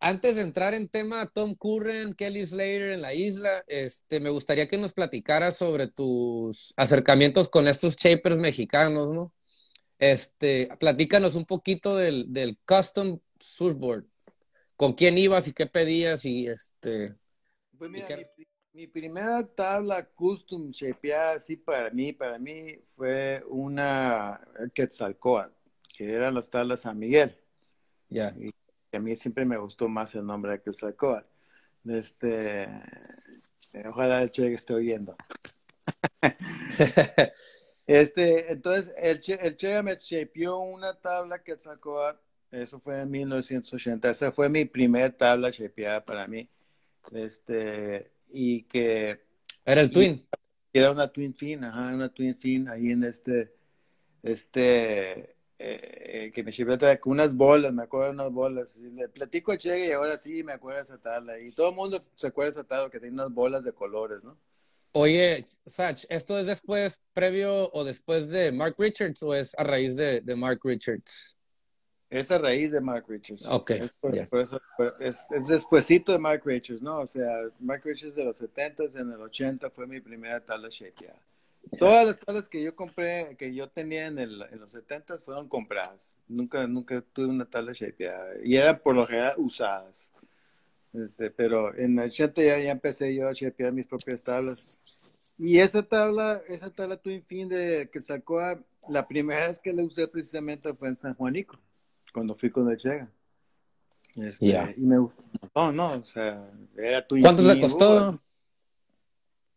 [0.00, 4.68] antes de entrar en tema Tom Curren, Kelly Slater en la isla, este, me gustaría
[4.68, 9.32] que nos platicaras sobre tus acercamientos con estos shapers mexicanos, ¿no?
[9.98, 14.04] Este, platícanos un poquito del, del custom surfboard.
[14.76, 17.14] ¿Con quién ibas y qué pedías y este?
[17.78, 18.08] Pues mira,
[18.72, 24.40] mi, primera tabla custom shapeada así para mí, para mí fue una
[24.74, 25.52] Quetzalcoatl,
[25.96, 27.36] que eran las tablas San Miguel.
[28.08, 28.34] Ya
[28.92, 31.26] a mí siempre me gustó más el nombre de Quetzalcóatl.
[31.86, 32.68] Este,
[33.86, 35.16] ojalá el Che esté oyendo.
[37.86, 44.10] este, entonces, el Che, el che me shapeó una tabla Quetzalcóatl, eso fue en 1980,
[44.10, 46.48] esa fue mi primera tabla shapeada para mí.
[47.12, 49.20] Este, y que...
[49.64, 50.26] Era el Twin.
[50.72, 53.52] Era una Twin Fin, ajá, una Twin Fin ahí en este,
[54.22, 58.76] este, eh, que me llevé con unas bolas, me acuerdo de unas bolas.
[58.78, 61.38] Le platico a Che y ahora sí me acuerdo de esa tabla.
[61.38, 64.24] Y todo el mundo se acuerda de esa tabla que tiene unas bolas de colores,
[64.24, 64.36] ¿no?
[64.92, 69.96] Oye, Sach, ¿esto es después, previo o después de Mark Richards o es a raíz
[69.96, 71.36] de, de Mark Richards?
[72.12, 73.46] Es a raíz de Mark Richards.
[73.46, 73.70] Ok.
[73.70, 73.90] Es,
[75.00, 77.00] es, es, despuésito de Mark Richards, ¿no?
[77.00, 77.26] O sea,
[77.58, 81.18] Mark Richards de los 70 en el 80 fue mi primera tabla shakeada.
[81.78, 85.48] Todas las tablas que yo compré, que yo tenía en, el, en los 70 fueron
[85.48, 86.14] compradas.
[86.28, 88.34] Nunca, nunca tuve una tabla shapeada.
[88.44, 90.12] Y eran por lo general usadas.
[90.92, 94.78] Este, pero en el 80 ya, ya empecé yo a shapear mis propias tablas.
[95.38, 98.38] Y esa tabla, esa tabla Twin Fin de, que sacó,
[98.90, 101.58] la primera vez que la usé precisamente fue en San Juanico,
[102.12, 103.08] cuando fui con el Chega.
[104.14, 105.22] Este, Y me gustó.
[105.54, 108.20] No, no, o sea, era Twin ¿Cuánto te costó?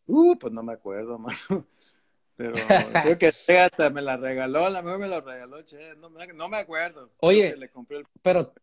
[0.08, 1.68] Uh, pues no me acuerdo, mano.
[2.38, 2.56] Pero
[3.04, 3.28] creo que
[3.60, 7.10] hasta me la regaló, la mejor me la regaló, che, no, no me acuerdo.
[7.22, 7.56] Oye,
[8.22, 8.54] pero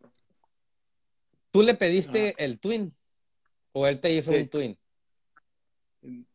[1.51, 2.95] ¿tú le pediste el twin?
[3.73, 4.79] ¿O él te hizo un twin?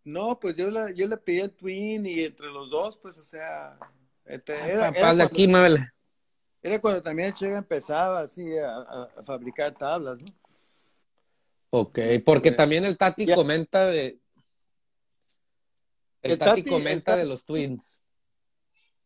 [0.03, 3.23] No, pues yo, la, yo le pedí el twin y entre los dos, pues, o
[3.23, 3.77] sea,
[4.25, 5.91] este, Ah, era, era de cuando, aquí, muévele.
[6.67, 10.33] Era cuando también Chega empezaba así a, fabricar tablas, ¿no?
[11.69, 14.19] Ok, porque Este, también el Tati comenta de,
[16.21, 18.01] el el Tati Tati, el comenta de los Twins.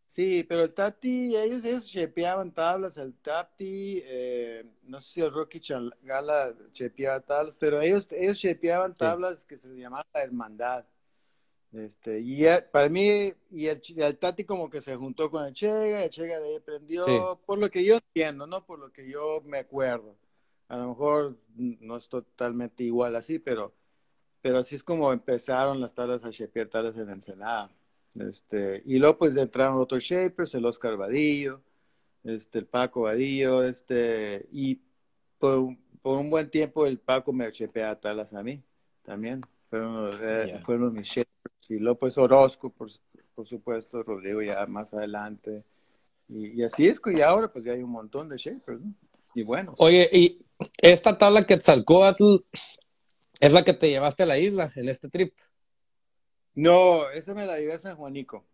[0.06, 5.32] sí, pero el Tati, ellos, ellos chepeaban tablas, el Tati, eh, no sé si el
[5.32, 10.86] Rocky Chagala chepeaba tablas, pero ellos, ellos chepeaban Sí, tablas que se llamaban la hermandad.
[11.74, 16.04] Este, y para mí, y el, el Tati como que se juntó con el Chega,
[16.04, 16.58] el Chega de ahí sí.
[16.58, 18.66] aprendió, por lo que yo entiendo, ¿no?
[18.66, 20.16] Por lo que yo me acuerdo.
[20.68, 23.74] A lo mejor no es totalmente igual así, pero,
[24.42, 27.72] pero así es como empezaron las tablas a shapear tablas en Ensenada.
[28.16, 31.62] Este, y luego pues entraron otros shapers, el Oscar Vadillo,
[32.24, 34.82] este, el Paco Vadillo, este, y
[35.40, 38.62] por, un- por un buen tiempo el Paco me shapeaba tablas a mí
[39.04, 39.42] también.
[39.70, 41.31] Fueron, eh, fueron mis shapers.
[41.70, 42.90] Luego pues Orozco, por,
[43.36, 45.64] por supuesto, Rodrigo ya más adelante.
[46.28, 48.94] Y, y así es que y ahora pues ya hay un montón de shapers, ¿no?
[49.34, 49.76] Y buenos.
[49.78, 50.46] Oye, y
[50.82, 52.44] esta tabla Quetzalcóatl
[53.40, 55.34] es la que te llevaste a la isla en este trip.
[56.54, 58.46] No, esa me la llevé a San Juanico.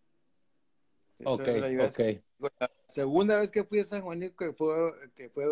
[1.20, 1.92] Esa Ok, la ok.
[1.92, 2.22] San.
[2.60, 5.46] La segunda vez que fui a San Juanico, que fue, que fue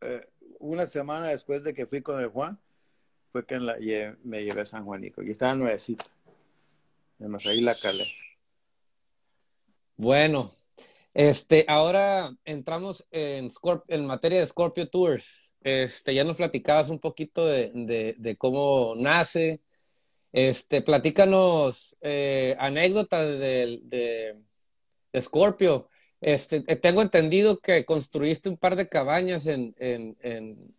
[0.00, 0.26] eh,
[0.58, 2.58] una semana después de que fui con el Juan,
[3.30, 3.76] fue que la
[4.24, 5.22] me llevé a San Juanico.
[5.22, 6.06] Y estaba nuevecita.
[7.22, 8.12] Además, ahí la calé.
[9.96, 10.50] Bueno,
[11.14, 15.52] este, ahora entramos en, Scorp- en materia de Scorpio Tours.
[15.60, 19.60] Este, ya nos platicabas un poquito de, de- cómo nace.
[20.32, 24.42] Este, platícanos eh, anécdotas de, de,
[25.12, 25.88] de Scorpio.
[26.20, 30.74] Este, eh, tengo entendido que construiste un par de cabañas en, en, en,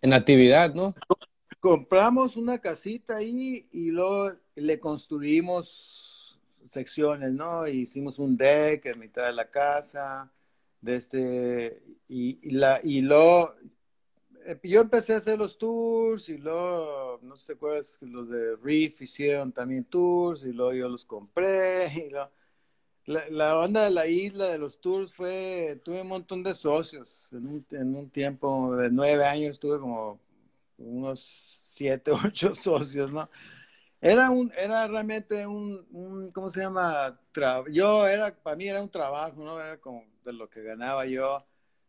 [0.00, 0.94] en Natividad, ¿no?
[1.62, 7.68] Compramos una casita ahí y luego le construimos secciones, ¿no?
[7.68, 10.32] Hicimos un deck en mitad de la casa,
[10.80, 13.54] de este, y, la, y luego,
[14.44, 18.56] eh, yo empecé a hacer los tours y luego, no sé te acuerdas, los de
[18.56, 22.32] Reef hicieron también tours y luego yo los compré y luego,
[23.06, 27.32] la, la onda de la isla de los tours fue, tuve un montón de socios
[27.32, 30.18] en un, en un tiempo de nueve años, tuve como
[30.82, 33.30] unos siete, ocho socios, ¿no?
[34.00, 37.18] Era un, era realmente un, un ¿cómo se llama?
[37.32, 39.60] Tra- yo era, para mí era un trabajo, ¿no?
[39.60, 41.44] Era como de lo que ganaba yo,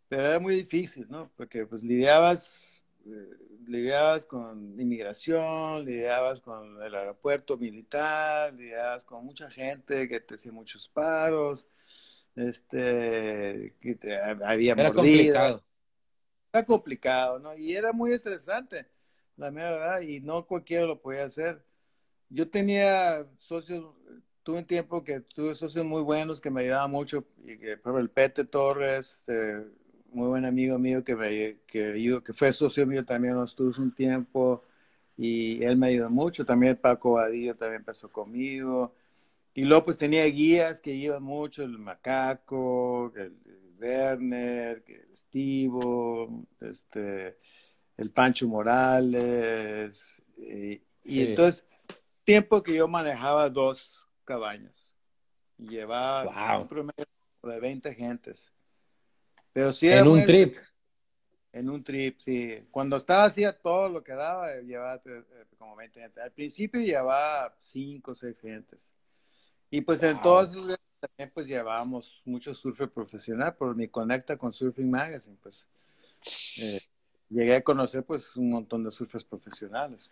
[0.08, 1.32] pero era muy difícil, ¿no?
[1.36, 3.29] Porque pues lidiabas, eh,
[3.67, 10.51] lidiabas con inmigración, lidiabas con el aeropuerto militar, lidiabas con mucha gente que te hacía
[10.51, 11.65] muchos paros,
[12.36, 15.63] este, que te, había Era mordidas, complicado.
[16.54, 17.56] Era complicado, ¿no?
[17.56, 18.86] Y era muy estresante,
[19.38, 21.63] la mera verdad, y no cualquiera lo podía hacer.
[22.30, 23.96] Yo tenía socios,
[24.44, 27.94] tuve un tiempo que tuve socios muy buenos que me ayudaban mucho, y que, por
[27.94, 29.63] ejemplo, el Pete Torres, eh,
[30.12, 33.80] muy buen amigo mío que, me, que, que fue socio mío también en los tours
[33.80, 34.63] un tiempo,
[35.18, 36.46] y él me ayudó mucho.
[36.46, 38.94] También Paco Vadillo también empezó conmigo.
[39.56, 43.36] Y luego pues tenía guías que iban mucho, el Macaco, el
[43.84, 47.38] Werner, Estivo, este,
[47.98, 50.22] el Pancho Morales.
[50.38, 51.22] y Sí.
[51.22, 51.65] entonces,
[52.24, 54.89] tiempo que yo manejaba dos cabañas.
[55.58, 56.24] Y llevaba
[56.58, 56.67] un Wow.
[56.67, 57.06] promedio
[57.43, 58.52] de 20 gentes.
[59.52, 60.56] Pero sí En un trip.
[61.52, 62.65] en un trip, sí.
[62.72, 65.24] Cuando estaba hacía todo lo que daba, llevaba eh,
[65.58, 66.24] como 20 gentes.
[66.24, 68.93] Al principio llevaba 5 o 6 gentes.
[69.69, 70.52] Y pues en todos Wow.
[70.54, 75.68] esos viajes también pues llevábamos mucho surfer profesional por mi conecta con Surfing Magazine, pues
[76.62, 76.80] eh,
[77.30, 80.10] llegué a conocer pues un montón de surfers profesionales.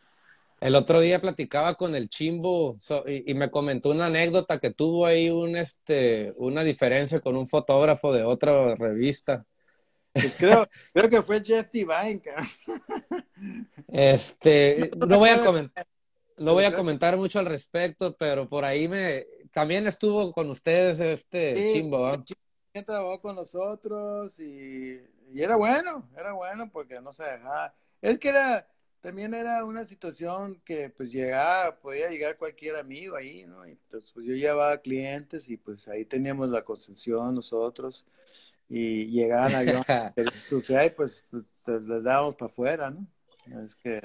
[0.60, 4.71] El otro día platicaba con el Chimbo so- y, y me comentó una anécdota que
[4.71, 9.45] tuvo ahí un, este, una diferencia con un fotógrafo de otra revista.
[10.13, 12.21] Pues creo, creo que fue Jeff Divine.
[13.88, 15.88] Este, No voy a comentar,
[16.38, 20.49] no voy a que comentar mucho al respecto, pero por ahí me, también estuvo con
[20.49, 25.02] ustedes este sí, Chimbo, también trabajó con nosotros y,
[25.34, 27.74] y era bueno, era bueno porque no se dejaba.
[28.02, 28.68] Es que era,
[29.02, 33.68] también era una situación que pues llegaba, podía llegar cualquier amigo ahí, ¿no?
[33.68, 38.06] Y, Entonces pues yo llevaba clientes y pues ahí teníamos la concesión nosotros
[38.70, 39.86] y llegaban aviones
[40.52, 43.06] y pues, pues, les dábamos para afuera, ¿no?
[43.66, 43.99] Es que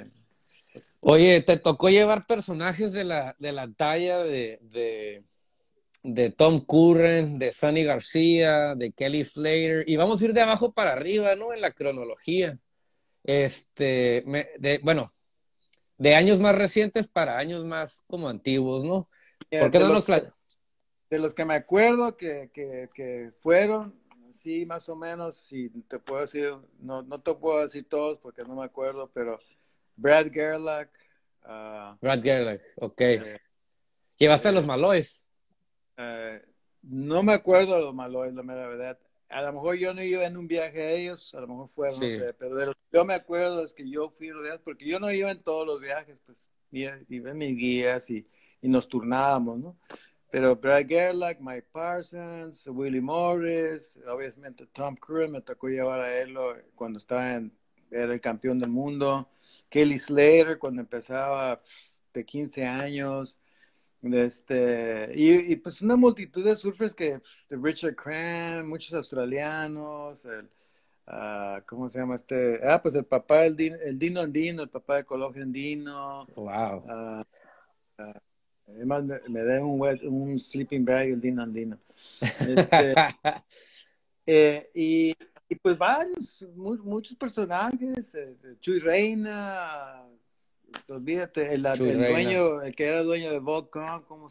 [1.00, 5.22] Oye, te tocó llevar personajes de la, de la talla de, de,
[6.06, 10.72] de Tom Curren, de Sonny García, de Kelly Slater, y vamos a ir de abajo
[10.72, 11.52] para arriba, ¿no?
[11.52, 12.58] En la cronología.
[13.24, 15.12] Este, me- de, bueno,
[15.98, 19.08] de años más recientes para años más como antiguos, ¿no?
[19.50, 23.98] ¿Por qué no los, De los que me acuerdo que, que, que fueron,
[24.32, 28.42] sí, más o menos, sí, te puedo decir, no, no te puedo decir todos porque
[28.42, 29.40] no me acuerdo, pero
[29.96, 30.90] Brad Gerlach.
[31.44, 33.00] Uh, Brad Gerlach, ok.
[33.00, 33.40] Eh,
[34.18, 35.25] ¿Llevaste a los Maloes?
[35.96, 36.42] Eh,
[36.82, 38.98] no me acuerdo de los Maloes, la mera verdad.
[39.28, 42.00] A lo mejor yo no iba en un viaje a ellos, a lo mejor fueron,
[42.00, 45.10] no sé, pero de yo me acuerdo es que yo fui rodeado, porque yo no
[45.10, 48.26] iba en todos los viajes, pues iba, iba en mis guías y,
[48.62, 49.76] y nos turnábamos, ¿no?
[50.30, 56.36] Pero Brad Gerlach, Mike Parsons, Willie Morris, obviamente Tom Cruise me tocó llevar a él
[56.74, 57.52] cuando estaba en,
[57.90, 59.30] era el campeón del mundo.
[59.68, 61.60] Kelly Slater cuando empezaba
[62.12, 63.38] de 15 años.
[64.02, 70.48] Este, y, pues una multitud de surfers que, de Richard Cram, muchos australianos, el,
[71.08, 72.60] uh, ¿cómo se llama este?
[72.62, 76.26] Ah, pues el papá, el, el Dino Andino, el papá de Cologio Andino.
[76.36, 76.84] Wow.
[76.86, 78.12] Uh, uh,
[78.68, 81.78] Además, me, me da un, un sleeping bag el Dino Andino.
[82.20, 82.94] Este,
[84.26, 85.14] eh, y,
[85.48, 90.04] y, pues varios, muchos personajes, eh, Chuy Reina,
[90.88, 94.28] olvídate, el, el dueño, el que era dueño de Volcom, ¿cómo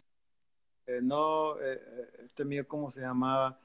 [0.88, 1.82] eh, no, eh,
[2.26, 3.60] este mío, ¿cómo se llamaba?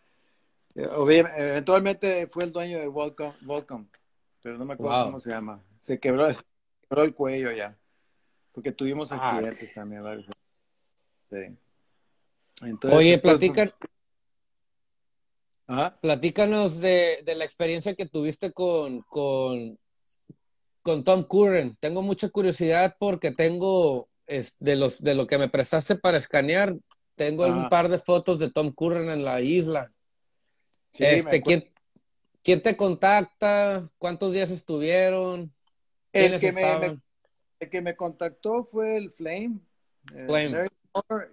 [0.75, 3.87] eventualmente fue el dueño de Volcom, Volcom
[4.43, 5.63] pero no me acuerdo cómo se llama.
[5.81, 6.29] Se quebró,
[6.83, 7.77] quebró el cuello ya,
[8.53, 10.03] porque tuvimos accidentes también.
[10.03, 10.25] ¿verdad?
[12.93, 13.75] Oye, pues, platica,
[15.69, 15.97] ¿Ah?
[16.01, 19.79] platícanos de, la experiencia que tuviste con, con,
[20.83, 21.77] con Tom Curran.
[21.81, 24.09] Tengo mucha curiosidad porque tengo
[24.59, 26.77] de, los, de lo que me prestaste para escanear,
[27.17, 29.93] tengo un par de fotos de Tom Curran en la isla.
[30.93, 31.71] este, ¿quién,
[32.43, 33.91] ¿Quién te contacta?
[33.99, 35.53] ¿Cuántos días estuvieron?
[36.13, 37.01] El que, me,
[37.61, 39.61] el que me contactó fue el Flame.
[40.15, 40.71] Eh, Flame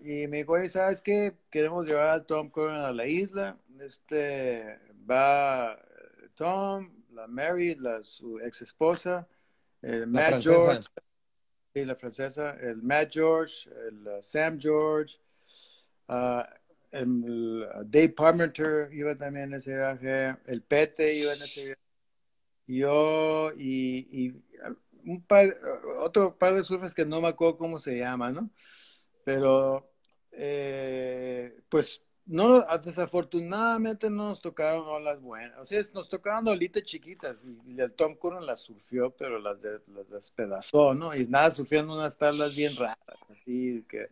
[0.03, 1.33] y me dijo, ¿sabes qué?
[1.49, 3.57] Queremos llevar a Tom Curran a la isla.
[3.79, 4.79] Este,
[5.09, 5.79] va
[6.35, 9.27] Tom, la Mary, la, su ex esposa,
[9.82, 10.88] el Matt George,
[11.73, 15.17] y la francesa, el Matt George, el uh, Sam George,
[16.09, 16.41] uh,
[16.91, 21.82] el uh, Dave Parmenter iba también en ese viaje, el Pete iba en ese viaje.
[22.67, 24.43] Yo y, y
[25.05, 25.47] un par,
[25.99, 28.49] otro par de surfers que no me acuerdo cómo se llama, ¿no?
[29.28, 29.91] pero
[30.32, 37.43] eh, pues no desafortunadamente no nos tocaron olas buenas, o sea, nos tocaron olitas chiquitas
[37.45, 41.15] y, el Tom Curran las surfió, pero las, las despedazó, ¿no?
[41.15, 42.97] Y nada, surfían unas tablas bien raras,
[43.32, 44.09] así que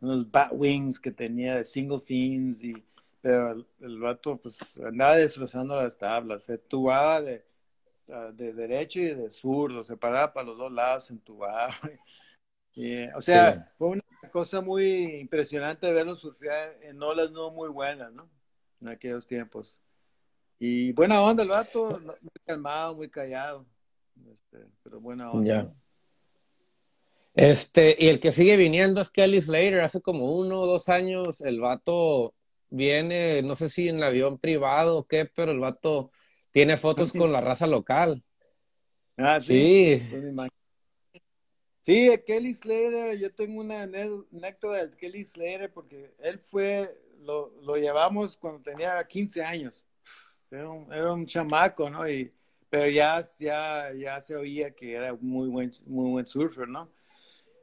[0.00, 2.74] unos bat wings que tenía de single fins y
[3.20, 7.42] pero el, el vato pues andaba destrozando las tablas, se tubaba de,
[8.06, 11.74] de derecho y de sur, se paraba para los dos lados, se entubaba.
[13.16, 14.03] o sea, fue una
[14.34, 18.28] cosa muy impresionante verlo surfear en olas no muy buenas, ¿no?
[18.80, 19.78] En aquellos tiempos.
[20.58, 23.64] Y buena onda el vato, muy calmado, muy callado.
[24.28, 25.72] Este, pero buena onda.
[27.36, 29.82] Este, y el que sigue viniendo es Kelly Slater.
[29.82, 32.34] Hace como uno o dos años el vato
[32.70, 36.10] viene, no sé si en avión privado o qué, pero el vato
[36.50, 38.20] tiene fotos con la raza local.
[39.16, 40.00] Ah, sí.
[40.00, 40.06] sí.
[40.10, 40.24] Pues
[41.84, 47.52] Sí, de Kelly Slater, yo tengo una anécdota de Kelly Slater porque él fue, lo,
[47.60, 49.84] lo llevamos cuando tenía 15 años.
[50.50, 52.08] Era un, era un chamaco, ¿no?
[52.08, 52.32] Y,
[52.70, 56.90] pero ya, ya, ya se oía que era muy buen, muy buen surfer, ¿no?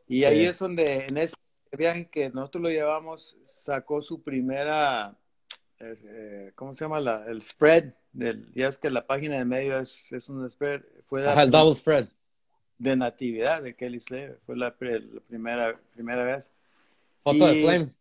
[0.08, 1.36] Y ahí es donde, en ese
[1.72, 5.18] viaje que nosotros lo llevamos, sacó su primera,
[5.80, 7.00] eh, ¿cómo se llama?
[7.00, 7.96] La, el spread.
[8.14, 10.84] Del, ya es que la página de medio es, es un spread.
[11.08, 12.08] Fue el double spread
[12.82, 14.40] de natividad de Kelly Slater.
[14.44, 16.52] Fue la, primera, primera vez.
[17.24, 17.94] Foto de Flame.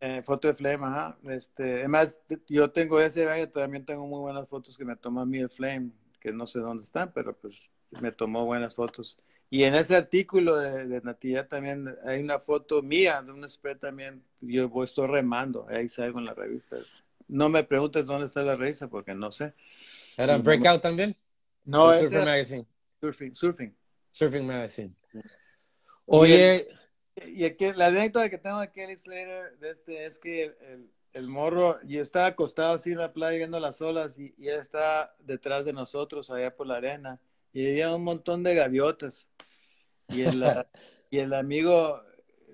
[0.00, 1.18] Eh, foto de Flame, ajá.
[1.24, 5.26] Este, además, yo tengo ese viaje, también tengo muy buenas fotos que me tomó a
[5.26, 5.90] mí el Flame,
[6.20, 7.56] que no sé dónde están, pero pues
[8.00, 9.18] me tomó buenas fotos.
[9.50, 14.22] Y en ese artículo de, Natividad también hay una foto mía de un spread también.
[14.40, 16.76] Yo estoy remando, ahí salgo en la revista.
[17.26, 19.52] No me preguntes dónde está la revista porque no sé.
[20.16, 21.16] ¿Era Breakout también?
[21.64, 22.66] No, es Surfing Magazine.
[23.00, 23.74] Surfing, Surfing.
[24.16, 24.94] Surfing Magazine.
[26.06, 26.66] Oye.
[27.16, 31.28] Y, aquí, la anécdota que tengo de Kelly Slater de este es que el, el,
[31.28, 35.66] morro, yo estaba acostado así en la playa viendo las olas y, él está detrás
[35.66, 37.20] de nosotros allá por la arena
[37.52, 39.28] y había un montón de gaviotas.
[40.08, 40.42] Y el,
[41.10, 42.02] y el amigo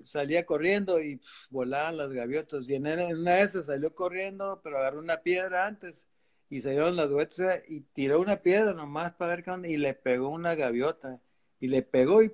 [0.03, 2.67] salía corriendo y volaban las gaviotas.
[2.67, 6.05] Y en, una de esas salió corriendo, pero agarró una piedra antes
[6.49, 9.93] y salieron las gaviotas y tiró una piedra nomás para ver qué onda y le
[9.93, 11.21] pegó una gaviota
[11.63, 12.29] y le pegó y,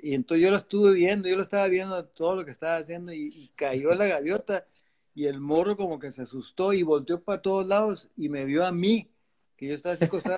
[0.00, 3.12] y, entonces yo lo estuve viendo, yo lo estaba viendo todo lo que estaba haciendo
[3.12, 4.64] y, cayó la gaviota
[5.12, 8.64] y el morro como que se asustó y volteó para todos lados y me vio
[8.64, 9.10] a mí,
[9.56, 10.36] que yo estaba así acostado,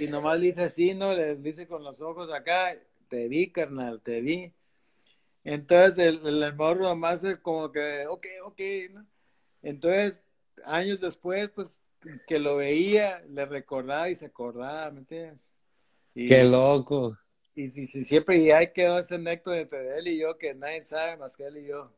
[0.00, 1.12] y nomás le dice así, ¿no?
[1.12, 2.78] Le dice con los ojos acá,
[3.08, 4.52] te vi, carnal, te vi.
[5.42, 8.60] Entonces el, el, morro nomás como que, ok, ok,
[8.92, 9.06] ¿no?
[9.60, 10.22] Entonces,
[10.64, 11.80] años después, pues
[12.28, 15.52] que lo veía, le recordaba y se acordaba, ¿me entiendes?
[16.14, 17.18] Y, Qué loco.
[17.54, 20.82] Y si, si siempre y ahí quedó ese anécdota entre él y yo que nadie
[20.82, 21.92] sabe más que él y yo.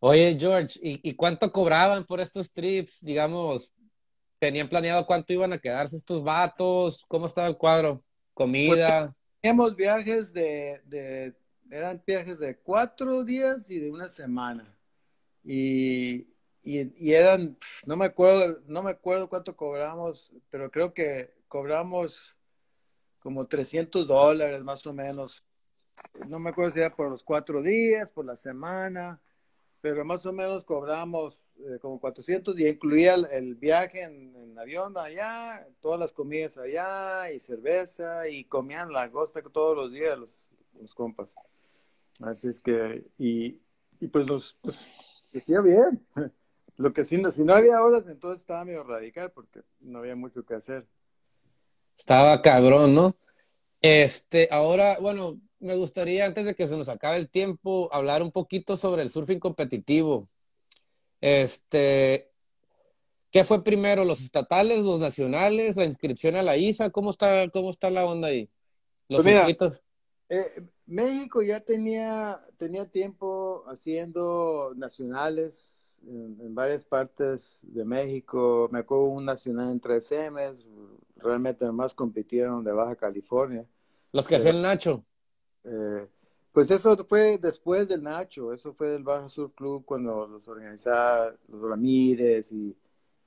[0.00, 3.04] Oye, George, ¿y, ¿y, cuánto cobraban por estos trips?
[3.04, 3.72] Digamos,
[4.38, 7.04] ¿tenían planeado cuánto iban a quedarse estos vatos?
[7.08, 8.04] ¿Cómo estaba el cuadro?
[8.32, 9.06] ¿Comida?
[9.06, 11.34] Pues, teníamos viajes de, de,
[11.68, 14.72] eran viajes de cuatro días y de una semana.
[15.42, 16.28] Y,
[16.62, 22.37] y, y, eran, no me acuerdo, no me acuerdo cuánto cobramos, pero creo que cobramos
[23.28, 25.92] como 300 dólares más o menos.
[26.30, 29.20] No me acuerdo si era por los cuatro días, por la semana,
[29.82, 35.68] pero más o menos cobramos eh, como 400 y incluía el, viaje en, avión allá,
[35.80, 40.48] todas las comidas allá y cerveza y comían la costa todos los días los,
[40.80, 41.34] los compas.
[42.22, 43.60] Así es que, y,
[44.00, 44.86] y pues los, pues,
[45.30, 46.02] decía bien.
[46.78, 50.16] Lo que si no, si no había horas, entonces estaba medio radical porque no había
[50.16, 50.86] mucho que hacer.
[51.98, 53.16] Estaba cabrón, ¿no?
[53.80, 58.30] Este, ahora, bueno, me gustaría, antes de que se nos acabe el tiempo, hablar un
[58.30, 60.28] poquito sobre el surfing competitivo.
[61.20, 62.30] Este,
[63.32, 66.90] ¿qué fue primero, los estatales, los nacionales, la inscripción a la ISA?
[66.90, 68.48] ¿Cómo está, cómo está la onda ahí?
[69.08, 69.46] Los pues mira,
[70.28, 78.68] eh, México ya tenía, tenía tiempo haciendo nacionales en, en, varias partes de México.
[78.70, 80.56] Me acuerdo un nacional en 3M,
[81.18, 83.66] realmente más compitieron de Baja California.
[84.12, 85.04] Los que hacía el Nacho.
[85.64, 86.08] Eh,
[86.52, 91.34] pues eso fue después del Nacho, eso fue del Baja Surf Club cuando los organizaba
[91.48, 92.76] los Ramírez y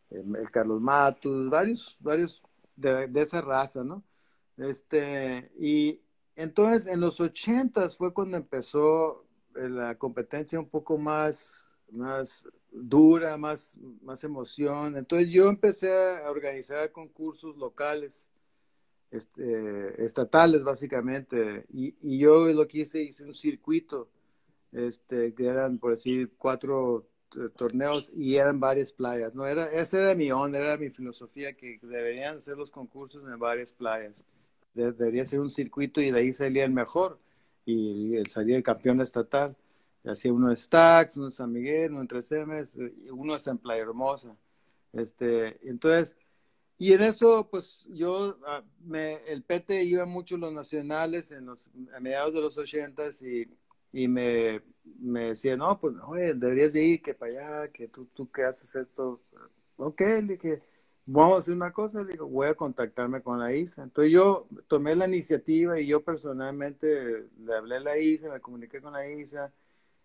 [0.09, 2.41] eh, el Carlos Matus, varios, varios
[2.75, 4.03] de, de, esa raza, ¿no?
[4.57, 6.01] Este, y
[6.35, 9.25] entonces en los ochentas fue cuando empezó
[9.55, 14.97] eh, la competencia un poco más, más dura, más, más emoción.
[14.97, 18.28] Entonces yo empecé a organizar concursos locales,
[19.11, 24.09] este, estatales básicamente, y, y, yo lo que hice, hice un circuito,
[24.72, 29.36] este, que eran, por decir, cuatro eh, torneos y eran varias playas.
[29.36, 33.38] No era, esa era mi onda, era mi filosofía, que deberían ser los concursos en
[33.38, 34.26] varias playas.
[34.74, 37.19] De, debería ser un circuito y de ahí salía el mejor
[37.65, 39.57] y, y salía el campeón estatal
[40.03, 43.81] hacía uno de Stacks, uno de San Miguel, uno en 3M, uno está en Playa
[43.83, 44.35] Hermosa.
[44.93, 46.15] Este, entonces,
[46.77, 51.69] y en eso, pues yo, ah, me, el PT iba mucho los nacionales en los,
[51.95, 53.47] a mediados de los ochentas y,
[53.93, 54.61] y me,
[54.99, 57.31] me decía, no, pues, oye, deberías de ir, que para
[57.63, 59.21] allá, que tú, tú qué haces esto.
[59.77, 60.63] Ok, le dije,
[61.05, 63.83] vamos a hacer una cosa, le digo, voy a contactarme con la ISA.
[63.83, 68.81] Entonces yo tomé la iniciativa y yo personalmente le hablé a la ISA, me comuniqué
[68.81, 69.53] con la ISA,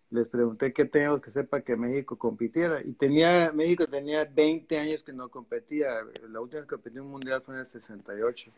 [0.09, 2.81] les pregunté qué tengo que para que México compitiera.
[2.83, 5.89] Y tenía, México tenía 20 años que no competía.
[6.29, 8.51] La última vez que competí un mundial fue en el 68.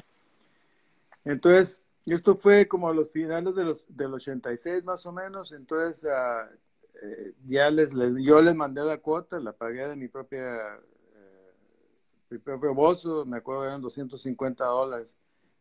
[1.26, 5.52] Entonces, esto fue como a los finales de los, del 86 más o menos.
[5.52, 6.56] Entonces, uh,
[7.48, 11.54] ya les, les, yo les mandé la cuota, la pagué de mi propia, eh,
[12.30, 15.16] mi propio bolso, me acuerdo eran 250 dólares.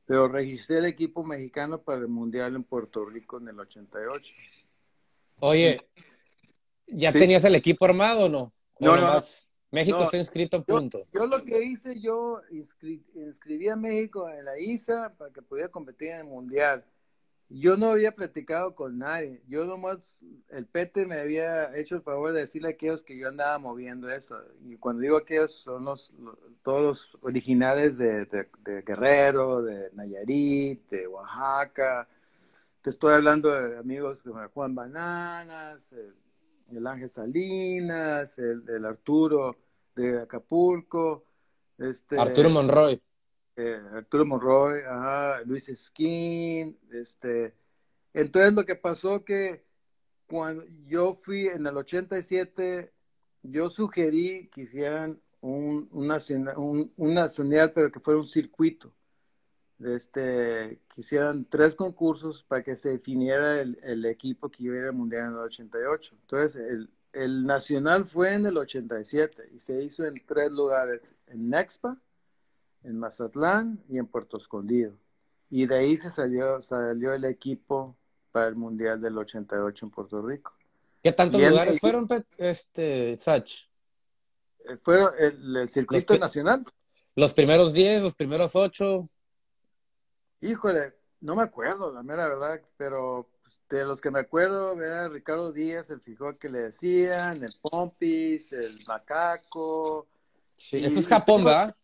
[0.05, 4.32] Pero registré el equipo mexicano para el mundial en Puerto Rico en el 88.
[5.41, 5.80] Oye,
[6.86, 7.18] ¿ya ¿Sí?
[7.18, 8.53] tenías el equipo armado o no?
[8.80, 9.20] No, no, no.
[9.70, 10.99] México no, está inscrito, punto.
[11.12, 15.43] Yo, yo, lo que hice, yo inscri inscribí a México en la ISA para que
[15.43, 16.84] pudiera competir en el Mundial.
[17.51, 19.43] Yo no había platicado con nadie.
[19.47, 20.18] Yo nomás,
[20.51, 24.09] el Pete me había hecho el favor de decirle a aquellos que yo andaba moviendo
[24.11, 24.39] eso.
[24.66, 29.91] Y cuando digo aquellos, son los, los todos los originales de, de, de Guerrero, de
[29.93, 32.07] Nayarit, de Oaxaca,
[32.82, 39.56] te estoy hablando de amigos como Juan Bananas, el, el Ángel Salinas, el, el, Arturo
[39.94, 41.24] de Acapulco,
[41.78, 43.00] este, Arturo Monroy.
[43.56, 47.54] Eh, Arturo Monroy, ajá, Luis Skin, este,
[48.14, 49.64] entonces lo que pasó que
[50.26, 52.92] cuando yo fui en el 87,
[53.42, 58.92] yo sugerí que hicieran un, un, nacional, un, un nacional, pero que fuera un circuito
[59.84, 64.84] este, quisieran tres concursos para que se definiera el, el equipo que iba a ir
[64.84, 66.16] al Mundial en el 88.
[66.20, 71.50] Entonces, el, el, Nacional fue en el 87 y se hizo en tres lugares, en
[71.50, 71.96] Nexpa,
[72.84, 74.92] en Mazatlán y en Puerto Escondido.
[75.50, 77.96] Y de ahí se salió, salió el equipo
[78.32, 80.52] para el Mundial del 88 en Puerto Rico.
[81.02, 83.68] ¿Qué tantos lugares fueron, este, Sach?
[84.68, 86.64] Eh, fueron el, circuito nacional.
[87.14, 89.08] Los primeros 10, los primeros 8.
[90.41, 95.09] Híjole, no me acuerdo, la mera verdad, pero pues, de los que me acuerdo era
[95.09, 100.07] Ricardo Díaz, el fijó que le decían, el Pompis, el Macaco.
[100.55, 101.74] Sí, esto es Japón, ¿verdad?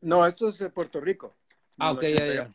[0.00, 1.34] No, esto es de Puerto Rico.
[1.78, 2.50] Ah, ok, ya, ya.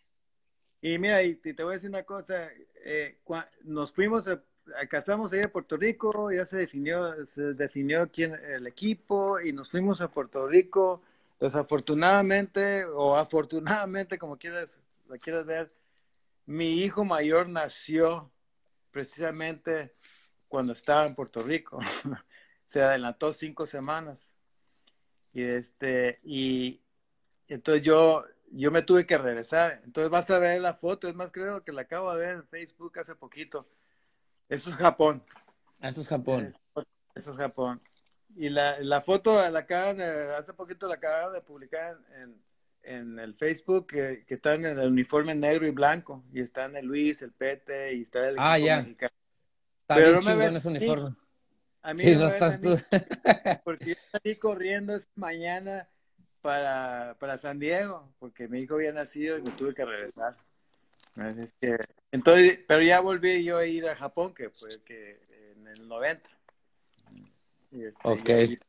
[0.81, 2.49] Y mira, y te voy a decir una cosa,
[2.85, 3.19] eh,
[3.63, 4.41] nos fuimos, a,
[4.87, 9.69] casamos ahí a Puerto Rico, ya se definió, se definió quién el equipo y nos
[9.69, 11.01] fuimos a Puerto Rico.
[11.39, 15.75] Desafortunadamente o afortunadamente, como quieras, lo quieras ver,
[16.45, 18.31] mi hijo mayor nació
[18.91, 19.95] precisamente
[20.47, 21.79] cuando estaba en Puerto Rico.
[22.65, 24.33] se adelantó cinco semanas.
[25.33, 26.81] Y este, y
[27.47, 29.81] entonces yo yo me tuve que regresar.
[29.83, 32.47] Entonces vas a ver la foto, es más, creo que la acabo de ver en
[32.47, 33.67] Facebook hace poquito.
[34.47, 35.23] Eso es Japón.
[35.81, 36.55] Eso es Japón.
[37.15, 37.81] Eso es Japón.
[38.35, 42.41] Y la, la foto la acaban de, hace poquito la acaban de publicar en, en
[42.83, 46.23] el Facebook, que, que, están en el uniforme negro y blanco.
[46.33, 48.79] Y están el Luis, el Pete, y está el ah, ya.
[48.79, 51.15] Está Pero bien no me ese uniforme.
[51.81, 52.77] A mí, no, estás tú.
[53.63, 55.89] porque yo salí corriendo esta mañana
[56.41, 60.35] para, para San Diego, porque mi hijo había nacido y me tuve que regresar.
[62.11, 65.21] entonces, pero ya volví yo a ir a Japón, que fue que
[65.55, 66.29] en el 90.
[67.71, 68.59] Y este, ok.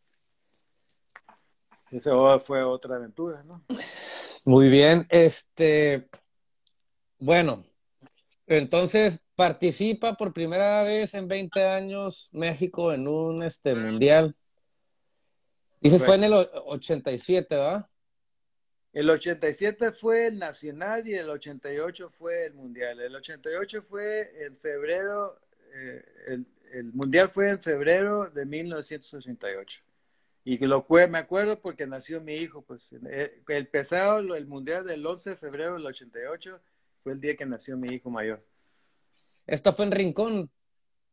[1.90, 3.64] Eso fue otra aventura, ¿no?
[4.44, 6.08] Muy bien, este,
[7.18, 7.64] bueno,
[8.46, 14.34] entonces participa por primera vez en 20 años México en un este mundial.
[15.80, 17.86] Dices, fue en el 87, ¿verdad?
[18.92, 23.00] El 87 fue el nacional y el 88 fue el mundial.
[23.00, 25.40] El 88 fue en febrero,
[25.72, 26.04] eh,
[26.72, 29.82] el, mundial fue en febrero de 1988.
[30.44, 35.04] Y lo me acuerdo porque nació mi hijo, pues eh, el pesado, el mundial del
[35.04, 36.60] 11 de febrero del 88
[37.02, 38.44] fue el día que nació mi hijo mayor.
[39.46, 40.50] ¿Esto fue en Rincón,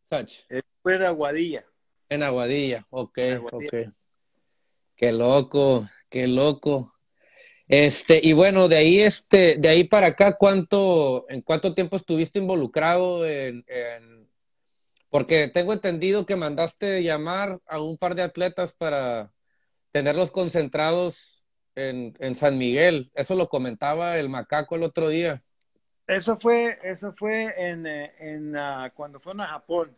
[0.10, 0.32] Sach?
[0.50, 1.66] Eh, fue de Aguadilla.
[2.10, 3.20] En Aguadilla, ok,
[3.52, 3.74] ok.
[4.96, 6.92] Qué loco, qué loco.
[7.68, 12.40] Este, y bueno, de ahí, este, de ahí para acá, ¿cuánto, en cuánto tiempo estuviste
[12.40, 13.66] involucrado en,
[15.18, 19.34] porque tengo entendido que mandaste llamar a un par de atletas para
[19.92, 21.44] tenerlos concentrados
[21.74, 23.10] en, en San Miguel.
[23.16, 25.44] Eso lo comentaba el macaco el otro día.
[26.06, 29.98] Eso fue, eso fue en, eh, en uh, cuando fueron a Japón.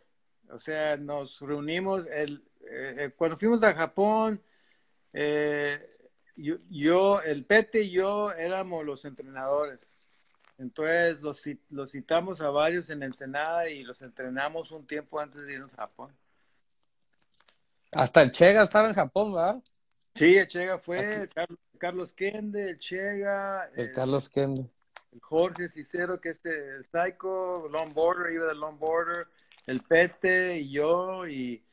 [0.50, 4.42] O sea, nos reunimos el, eh, eh, cuando fuimos a Japón,
[5.12, 5.86] eh,
[6.70, 9.98] yo, el Pete y yo éramos los entrenadores.
[10.60, 15.54] Entonces los, los citamos a varios en Ensenada y los entrenamos un tiempo antes de
[15.54, 16.14] irnos a Japón.
[17.92, 19.62] Hasta el Chega estaba en Japón, ¿verdad?
[20.14, 21.26] Sí, el Chega fue,
[21.78, 23.70] Carlos, Kende, el Chega.
[23.74, 24.70] El, Carlos Kende.
[25.12, 29.26] El Jorge Cicero, que es el Psycho, Long Border, iba del Long Border,
[29.66, 31.64] el Pete y yo, y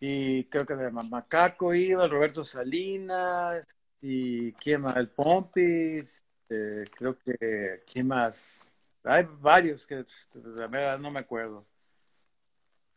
[0.00, 3.66] y creo que de Macaco iba, Roberto Salinas,
[4.00, 8.60] y quién más, el Pompis, eh, creo que, ¿quién más?
[9.04, 11.64] Hay varios que de verdad no me acuerdo.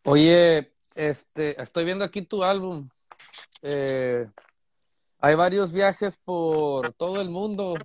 [0.03, 2.89] Oye, este, estoy viendo aquí tu álbum.
[3.61, 4.25] Eh,
[5.19, 7.75] hay varios viajes por todo el mundo.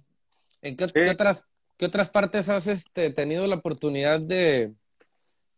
[0.63, 1.45] ¿En qué, otras,
[1.77, 4.75] qué otras partes has este, tenido la oportunidad de,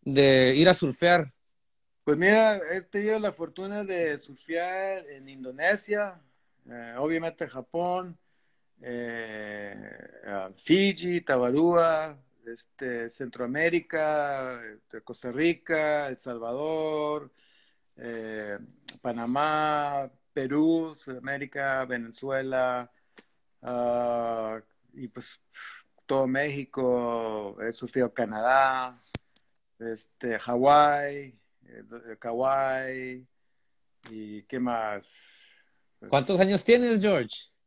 [0.02, 1.32] de ir a surfear?
[2.04, 6.20] Pues mira, he tenido la fortuna de surfear en Indonesia,
[6.68, 8.18] eh, obviamente Japón,
[8.80, 12.16] eh, Fiji, Tabarúa,
[12.46, 17.30] este, Centroamérica, este, Costa Rica, El Salvador,
[17.96, 18.58] eh,
[19.00, 22.90] Panamá, Perú, Sudamérica, Venezuela,
[23.62, 24.60] ah,
[24.94, 25.38] y pues
[26.06, 28.98] todo México, he surfeado Canadá,
[29.78, 31.38] este, Hawái,
[32.18, 33.26] Kawaii
[34.10, 35.12] y qué más.
[36.08, 37.57] ¿Cuántos años tienes, George?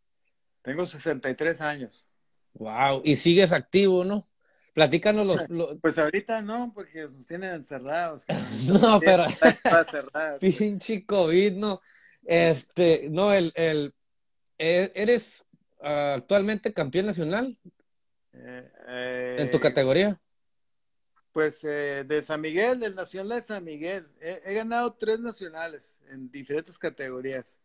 [0.62, 2.06] Tengo 63 años.
[2.54, 4.26] Wow, y sigues activo, ¿no?
[4.74, 5.46] Platícanos los,
[5.82, 8.26] Pues ahorita no, porque nos tienen encerrados.
[8.68, 9.26] no, pero...
[10.40, 11.82] Pinche COVID, ¿no?
[12.24, 13.94] Este, no, el, el,
[14.58, 15.44] e, ¿eres
[15.80, 17.58] actualmente campeón nacional?
[18.34, 20.22] Eh, ¿En tu eh, categoría?
[21.32, 24.08] Pues eh, de San Miguel, el Nacional de San Miguel.
[24.20, 27.58] He, ganado tres nacionales en diferentes categorías.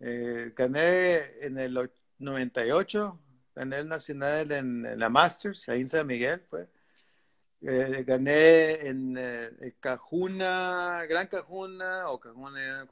[0.00, 3.18] Eh, gané en el 98,
[3.54, 6.68] gané el nacional en, la Masters, ahí en San Miguel, pues.
[7.60, 12.86] Eh, gané en eh, Cajuna, Gran Cajuna o Cajuna,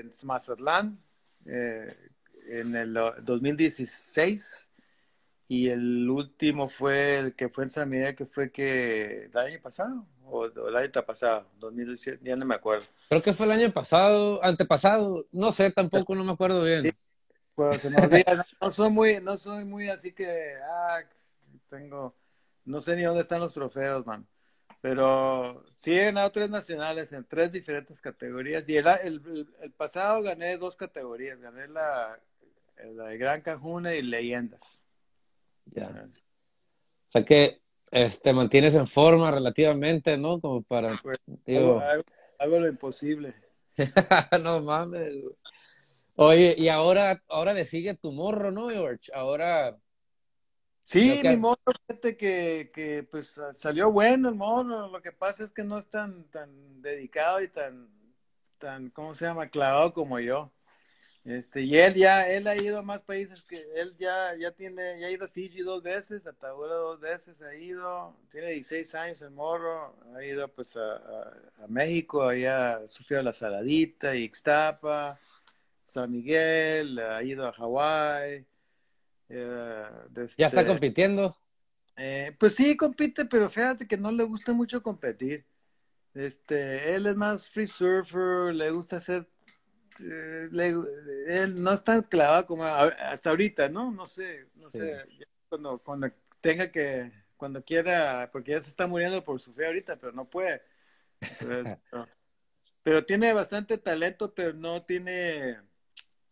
[0.00, 1.00] en Mazatlán,
[1.46, 1.96] eh,
[2.48, 4.68] en el 2016.
[5.46, 9.60] Y el último fue el que fue en San Miguel, que fue que el año
[9.60, 12.86] pasado, o, el año pasado, 2017, ya no me acuerdo.
[13.08, 16.96] Creo que fue el año pasado, antepasado, no sé, tampoco, no me acuerdo bien.
[17.54, 21.00] Pues se me olvida, no, soy muy, no soy muy así que, ah,
[21.68, 22.14] tengo,
[22.64, 24.26] no sé ni dónde están los trofeos, man.
[24.80, 28.68] Pero sí he ganado tres nacionales en tres diferentes categorías.
[28.68, 31.40] Y el, el, el pasado gané dos categorías.
[31.40, 32.20] Gané la,
[32.76, 34.78] la de Gran Cajuna y Leyendas.
[35.66, 35.88] Ya.
[35.88, 40.40] O sea que este, mantienes en forma relativamente, ¿no?
[40.40, 40.98] Como para...
[41.02, 41.80] Pues, digo...
[42.38, 43.34] hago, lo imposible.
[44.42, 45.14] no mames.
[46.16, 49.10] Oye, y ahora, ahora le sigue tu morro, ¿no, George?
[49.12, 49.76] Ahora...
[50.82, 54.88] Sí, mi morro, fíjate que, que pues salió bueno el morro.
[54.88, 57.88] Lo que pasa es que no es tan, tan dedicado y tan,
[58.58, 59.48] tan, ¿cómo se llama?
[59.48, 60.52] Clavado como yo.
[61.24, 65.00] Este, y él ya, él ha ido a más países que él ya, ya tiene,
[65.00, 68.94] ya ha ido a Fiji dos veces, a Tabula dos veces ha ido, tiene 16
[68.94, 75.18] años el morro, ha ido pues a, a, México, allá sufrió la Saladita, Ixtapa,
[75.84, 78.46] San Miguel, ha ido a Hawái.
[79.28, 79.82] Eh,
[80.36, 81.36] ¿Ya está este, compitiendo?
[81.96, 85.44] Eh, pues sí, compite, pero fíjate que no le gusta mucho competir.
[86.14, 89.26] Este, él es más free surfer, le gusta hacer
[90.00, 90.48] eh,
[91.28, 93.90] él no es tan clavado como hasta ahorita, ¿no?
[93.90, 95.04] No sé, no sé,
[95.48, 96.10] cuando, cuando
[96.40, 100.24] tenga que, cuando quiera, porque ya se está muriendo por su fe ahorita, pero no
[100.28, 100.62] puede.
[102.82, 105.58] Pero, tiene bastante talento, pero no tiene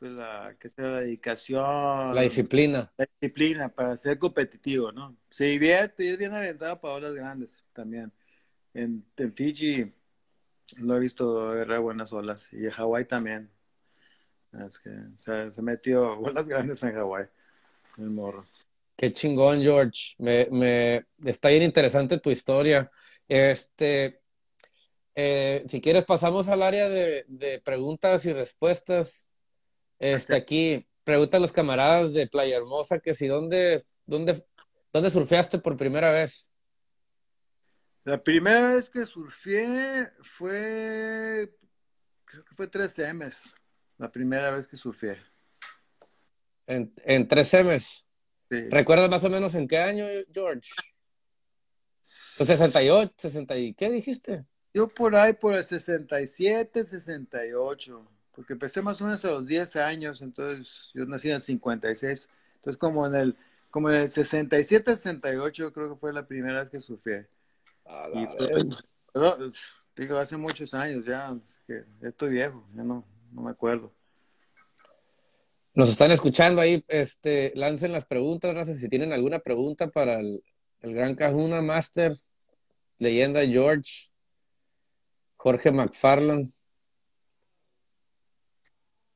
[0.02, 2.12] pues, la, que sea la dedicación.
[2.12, 2.92] La disciplina.
[2.96, 5.16] La disciplina para ser competitivo, ¿no?
[5.30, 8.12] Sí, bien, es bien aventado para olas grandes también.
[8.74, 9.92] En, en Fiji
[10.78, 12.52] lo he visto agarrar buenas olas.
[12.52, 13.48] Y en Hawái también.
[14.66, 14.90] Es que
[15.20, 17.26] se metió olas grandes en Hawái.
[17.98, 18.44] El morro.
[18.96, 20.16] Qué chingón, George.
[20.18, 22.90] Me, me está bien interesante tu historia.
[23.28, 24.20] Este,
[25.14, 29.28] eh, si quieres, pasamos al área de, de preguntas y respuestas.
[30.02, 34.44] Este, aquí, pregunta a los camaradas de Playa Hermosa que si dónde, dónde,
[34.92, 36.50] dónde surfeaste por primera vez.
[38.02, 41.54] La primera vez que surfé fue,
[42.24, 43.44] creo que fue 3 M's,
[43.96, 45.18] la primera vez que surfé.
[46.66, 48.08] ¿En, en 3 M's?
[48.50, 48.66] Sí.
[48.70, 50.68] ¿Recuerdas más o menos en qué año, George?
[52.00, 54.46] 68, 60 y qué dijiste?
[54.74, 59.76] Yo por ahí, por el 67, 68, porque empecé más o menos a los 10
[59.76, 63.36] años, entonces yo nací en el 56, entonces como en el,
[63.70, 67.28] como en el 67, 68 creo que fue la primera vez que surfé
[69.96, 73.92] digo, hace muchos años ya, que estoy viejo, ya no, no me acuerdo.
[75.74, 78.78] Nos están escuchando ahí, este, lancen las preguntas, gracias.
[78.78, 80.42] Si tienen alguna pregunta para el,
[80.80, 82.18] el Gran Cajuna Master,
[82.98, 84.10] leyenda George,
[85.36, 86.52] Jorge McFarland.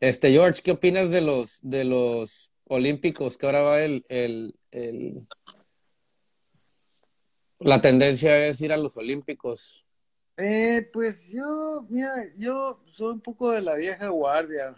[0.08, 5.16] Este, George, ¿qué opinas de los, de los olímpicos que ahora va el, el, el
[7.58, 9.84] la tendencia es ir a los Olímpicos.
[10.36, 14.76] Eh, pues yo, mira, yo soy un poco de la vieja guardia,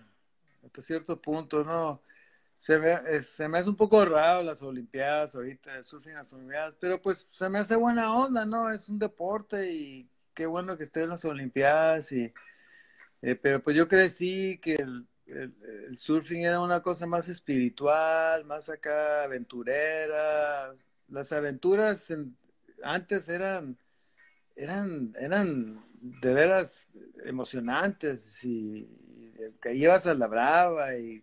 [0.65, 2.01] hasta cierto punto, ¿no?
[2.59, 7.03] Se me, se me hace un poco raro las Olimpiadas ahorita, surfing las Olimpiadas, pero
[7.03, 8.71] pues se me hace buena onda, ¿no?
[8.71, 12.33] Es un deporte y qué bueno que esté en las Olimpiadas y,
[13.23, 18.69] eh, pero pues yo crecí que el, el surfing era una cosa más espiritual, más
[18.69, 20.75] acá aventurera,
[21.09, 22.37] las aventuras en,
[22.83, 23.77] antes eran,
[24.57, 26.89] eran, eran de veras
[27.25, 28.89] emocionantes y,
[29.63, 31.23] que ibas a la brava y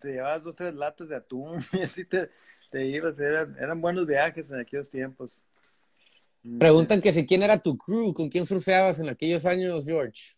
[0.00, 2.30] te llevabas dos, tres latas de atún y así te,
[2.70, 5.44] te ibas, eran, eran buenos viajes en aquellos tiempos.
[6.58, 10.34] Preguntan que si quién era tu crew, con quién surfeabas en aquellos años, George.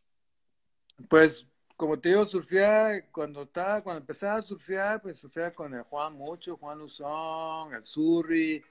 [1.08, 1.46] Pues,
[1.76, 6.14] como te digo, surfeaba cuando estaba, cuando empezaba a surfear, pues surfeaba con el Juan
[6.14, 8.62] mucho, Juan Luzón, el Surri,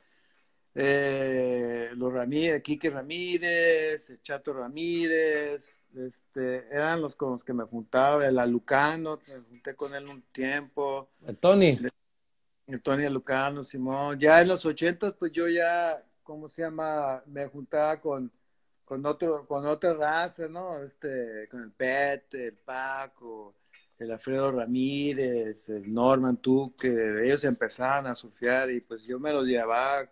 [0.75, 7.65] eh, los Ramírez, Quique Ramírez, el Chato Ramírez, este, eran los con los que me
[7.65, 11.09] juntaba, el Alucano, me junté con él un tiempo.
[11.27, 11.79] El Tony.
[12.67, 14.17] El, Tony Alucano, Simón.
[14.17, 17.21] Ya en los ochentas, pues yo ya, ¿cómo se llama?
[17.27, 18.31] Me juntaba con,
[18.85, 20.81] con otro, con otra raza, ¿no?
[20.83, 23.55] Este, con el Pet, el Paco,
[23.97, 29.45] el Alfredo Ramírez, el Norman Tuque, ellos empezaban a surfear y pues yo me los
[29.45, 30.05] llevaba a,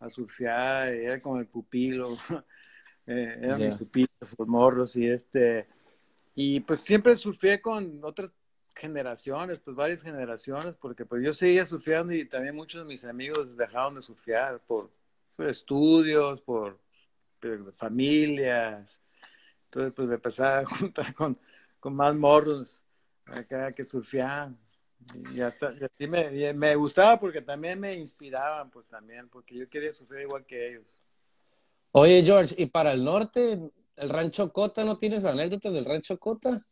[0.00, 2.16] a surfear, era como el pupilo,
[3.06, 5.66] eh, eran mis pupilos, los morros y este,
[6.34, 8.30] y pues siempre surfeé con otras
[8.74, 13.56] generaciones, pues varias generaciones, porque pues yo seguía surfeando y también muchos de mis amigos
[13.56, 14.90] dejaron de surfear por,
[15.36, 16.78] por estudios, por,
[17.76, 19.00] familias,
[19.64, 21.38] entonces pues me empezaba a juntar con
[21.84, 22.82] con más morros
[23.26, 24.58] acá que surfeaban.
[25.34, 29.92] Y, hasta, así me, me, gustaba porque también me inspiraban, pues también, porque yo quería
[29.92, 31.02] surfear igual que ellos.
[31.90, 33.60] Oye, George, ¿y para el norte,
[33.96, 36.66] el rancho Cota, no tienes anécdotas del rancho Cota?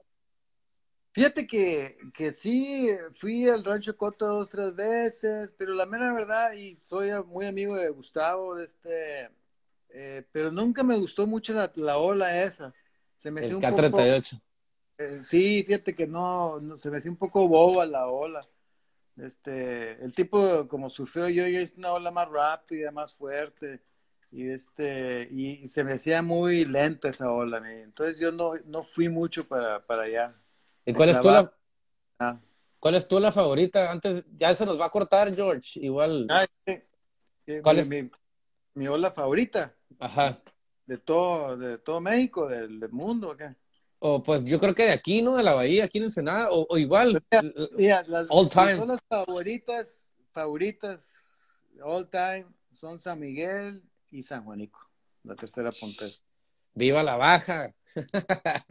[1.11, 6.55] Fíjate que, que sí, fui al rancho Cota dos, tres veces, pero la mera verdad,
[6.55, 9.29] y soy muy amigo de Gustavo, de este,
[9.95, 12.73] eh, pero nunca me gustó mucho la, la ola esa.
[13.17, 14.41] Se me el K38.
[14.99, 18.47] Eh, sí, fíjate que no, se me hacía un poco boba la ola.
[19.17, 23.83] Este, el tipo como surfeo yo, yo es una ola más rápida, más fuerte
[24.31, 27.63] y este y, se me hacía muy lenta esa ola.
[27.83, 30.35] Entonces yo no, no fui mucho para, para allá.
[30.87, 31.53] ¿Y cuál es tu la
[32.19, 32.41] ah.
[32.79, 33.91] cuál es tu la favorita?
[33.91, 35.79] Antes ya se nos va a cortar, George.
[35.81, 36.27] Igual.
[36.31, 36.47] Ah,
[37.63, 38.11] ¿Cuál es mi,
[38.75, 39.75] mi, ola favorita?
[39.99, 40.41] Ajá.
[40.87, 43.57] De todo, de todo México, del, del mundo, acá.
[43.99, 45.37] O pues yo creo que de aquí, ¿no?
[45.37, 47.23] De la Bahía, aquí en Ensenada, o, o igual.
[47.77, 48.77] Mira, las, all time.
[48.77, 51.09] Son las favoritas, favoritas,
[51.83, 54.91] all time, son San Miguel y San Juanico,
[55.23, 56.05] la tercera punta.
[56.75, 57.75] ¡Viva la baja!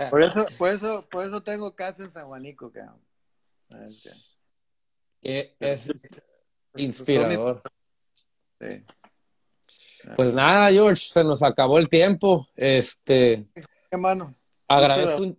[0.09, 2.81] Por eso, por eso, por eso tengo casa en San Juanico, que
[5.61, 5.91] es
[6.75, 7.61] inspirador.
[8.59, 8.83] Sí.
[10.15, 12.47] Pues nada, George, se nos acabó el tiempo.
[12.55, 13.45] Este.
[13.89, 14.35] Hermano.
[14.67, 15.35] Agradezco,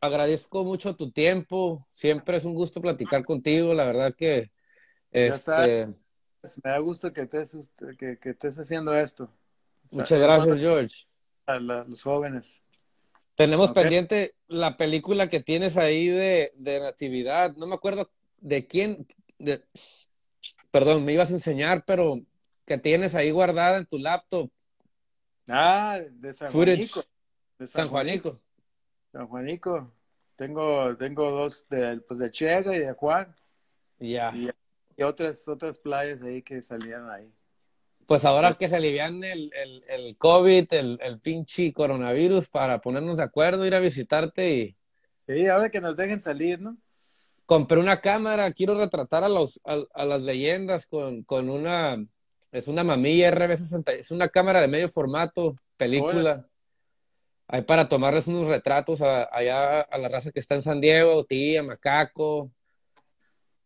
[0.00, 1.86] agradezco mucho tu tiempo.
[1.90, 3.74] Siempre es un gusto platicar contigo.
[3.74, 4.50] La verdad que
[5.10, 7.56] este, me da gusto que estés,
[7.98, 9.30] que, estés haciendo esto.
[9.92, 11.06] Muchas gracias, George.
[11.46, 12.60] A los jóvenes.
[13.34, 17.54] Tenemos pendiente la película que tienes ahí de, de Natividad.
[17.56, 18.10] No me acuerdo
[18.40, 19.06] de quién.
[19.38, 19.62] De,
[20.70, 22.16] perdón, me ibas a enseñar, pero
[22.64, 24.50] que tienes ahí guardada en tu laptop.
[25.48, 28.40] Ah, de San San, Juanico.
[29.12, 29.92] San Juanico.
[30.36, 33.34] Tengo, tengo dos de, pues de Chega y de Juan.
[33.98, 34.32] Ya.
[34.34, 37.32] Y, otras, otras playas ahí que salían ahí.
[38.06, 43.16] Pues ahora que se alivian el, el, el COVID, el, el pinche coronavirus, para ponernos
[43.16, 44.76] de acuerdo, ir a visitarte y...
[45.26, 46.76] Sí, ahora que nos dejen salir, ¿no?
[47.46, 52.04] Compré una cámara, quiero retratar a, los, a, las leyendas con, con una...
[52.54, 56.48] Es una mamilla RB60, es una cámara de medio formato, película.
[57.48, 61.64] Hay para tomarles unos retratos allá a la raza que está en San Diego, tía,
[61.64, 62.52] macaco.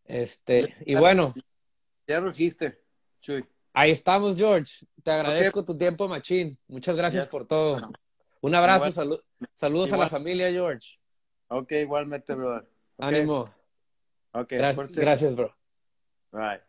[0.05, 1.35] Este, y bueno.
[2.07, 2.81] Ya rugiste,
[3.21, 3.45] Chuy.
[3.73, 4.87] Ahí estamos, George.
[5.03, 6.57] Te agradezco tu tiempo, Machín.
[6.67, 7.91] Muchas gracias por todo.
[8.41, 9.21] Un abrazo,
[9.53, 10.97] saludos a la familia, George.
[11.49, 12.67] Ok, igualmente, brother.
[12.97, 13.53] Ánimo.
[14.31, 15.55] Ok, gracias, gracias, bro.
[16.31, 16.68] Bye.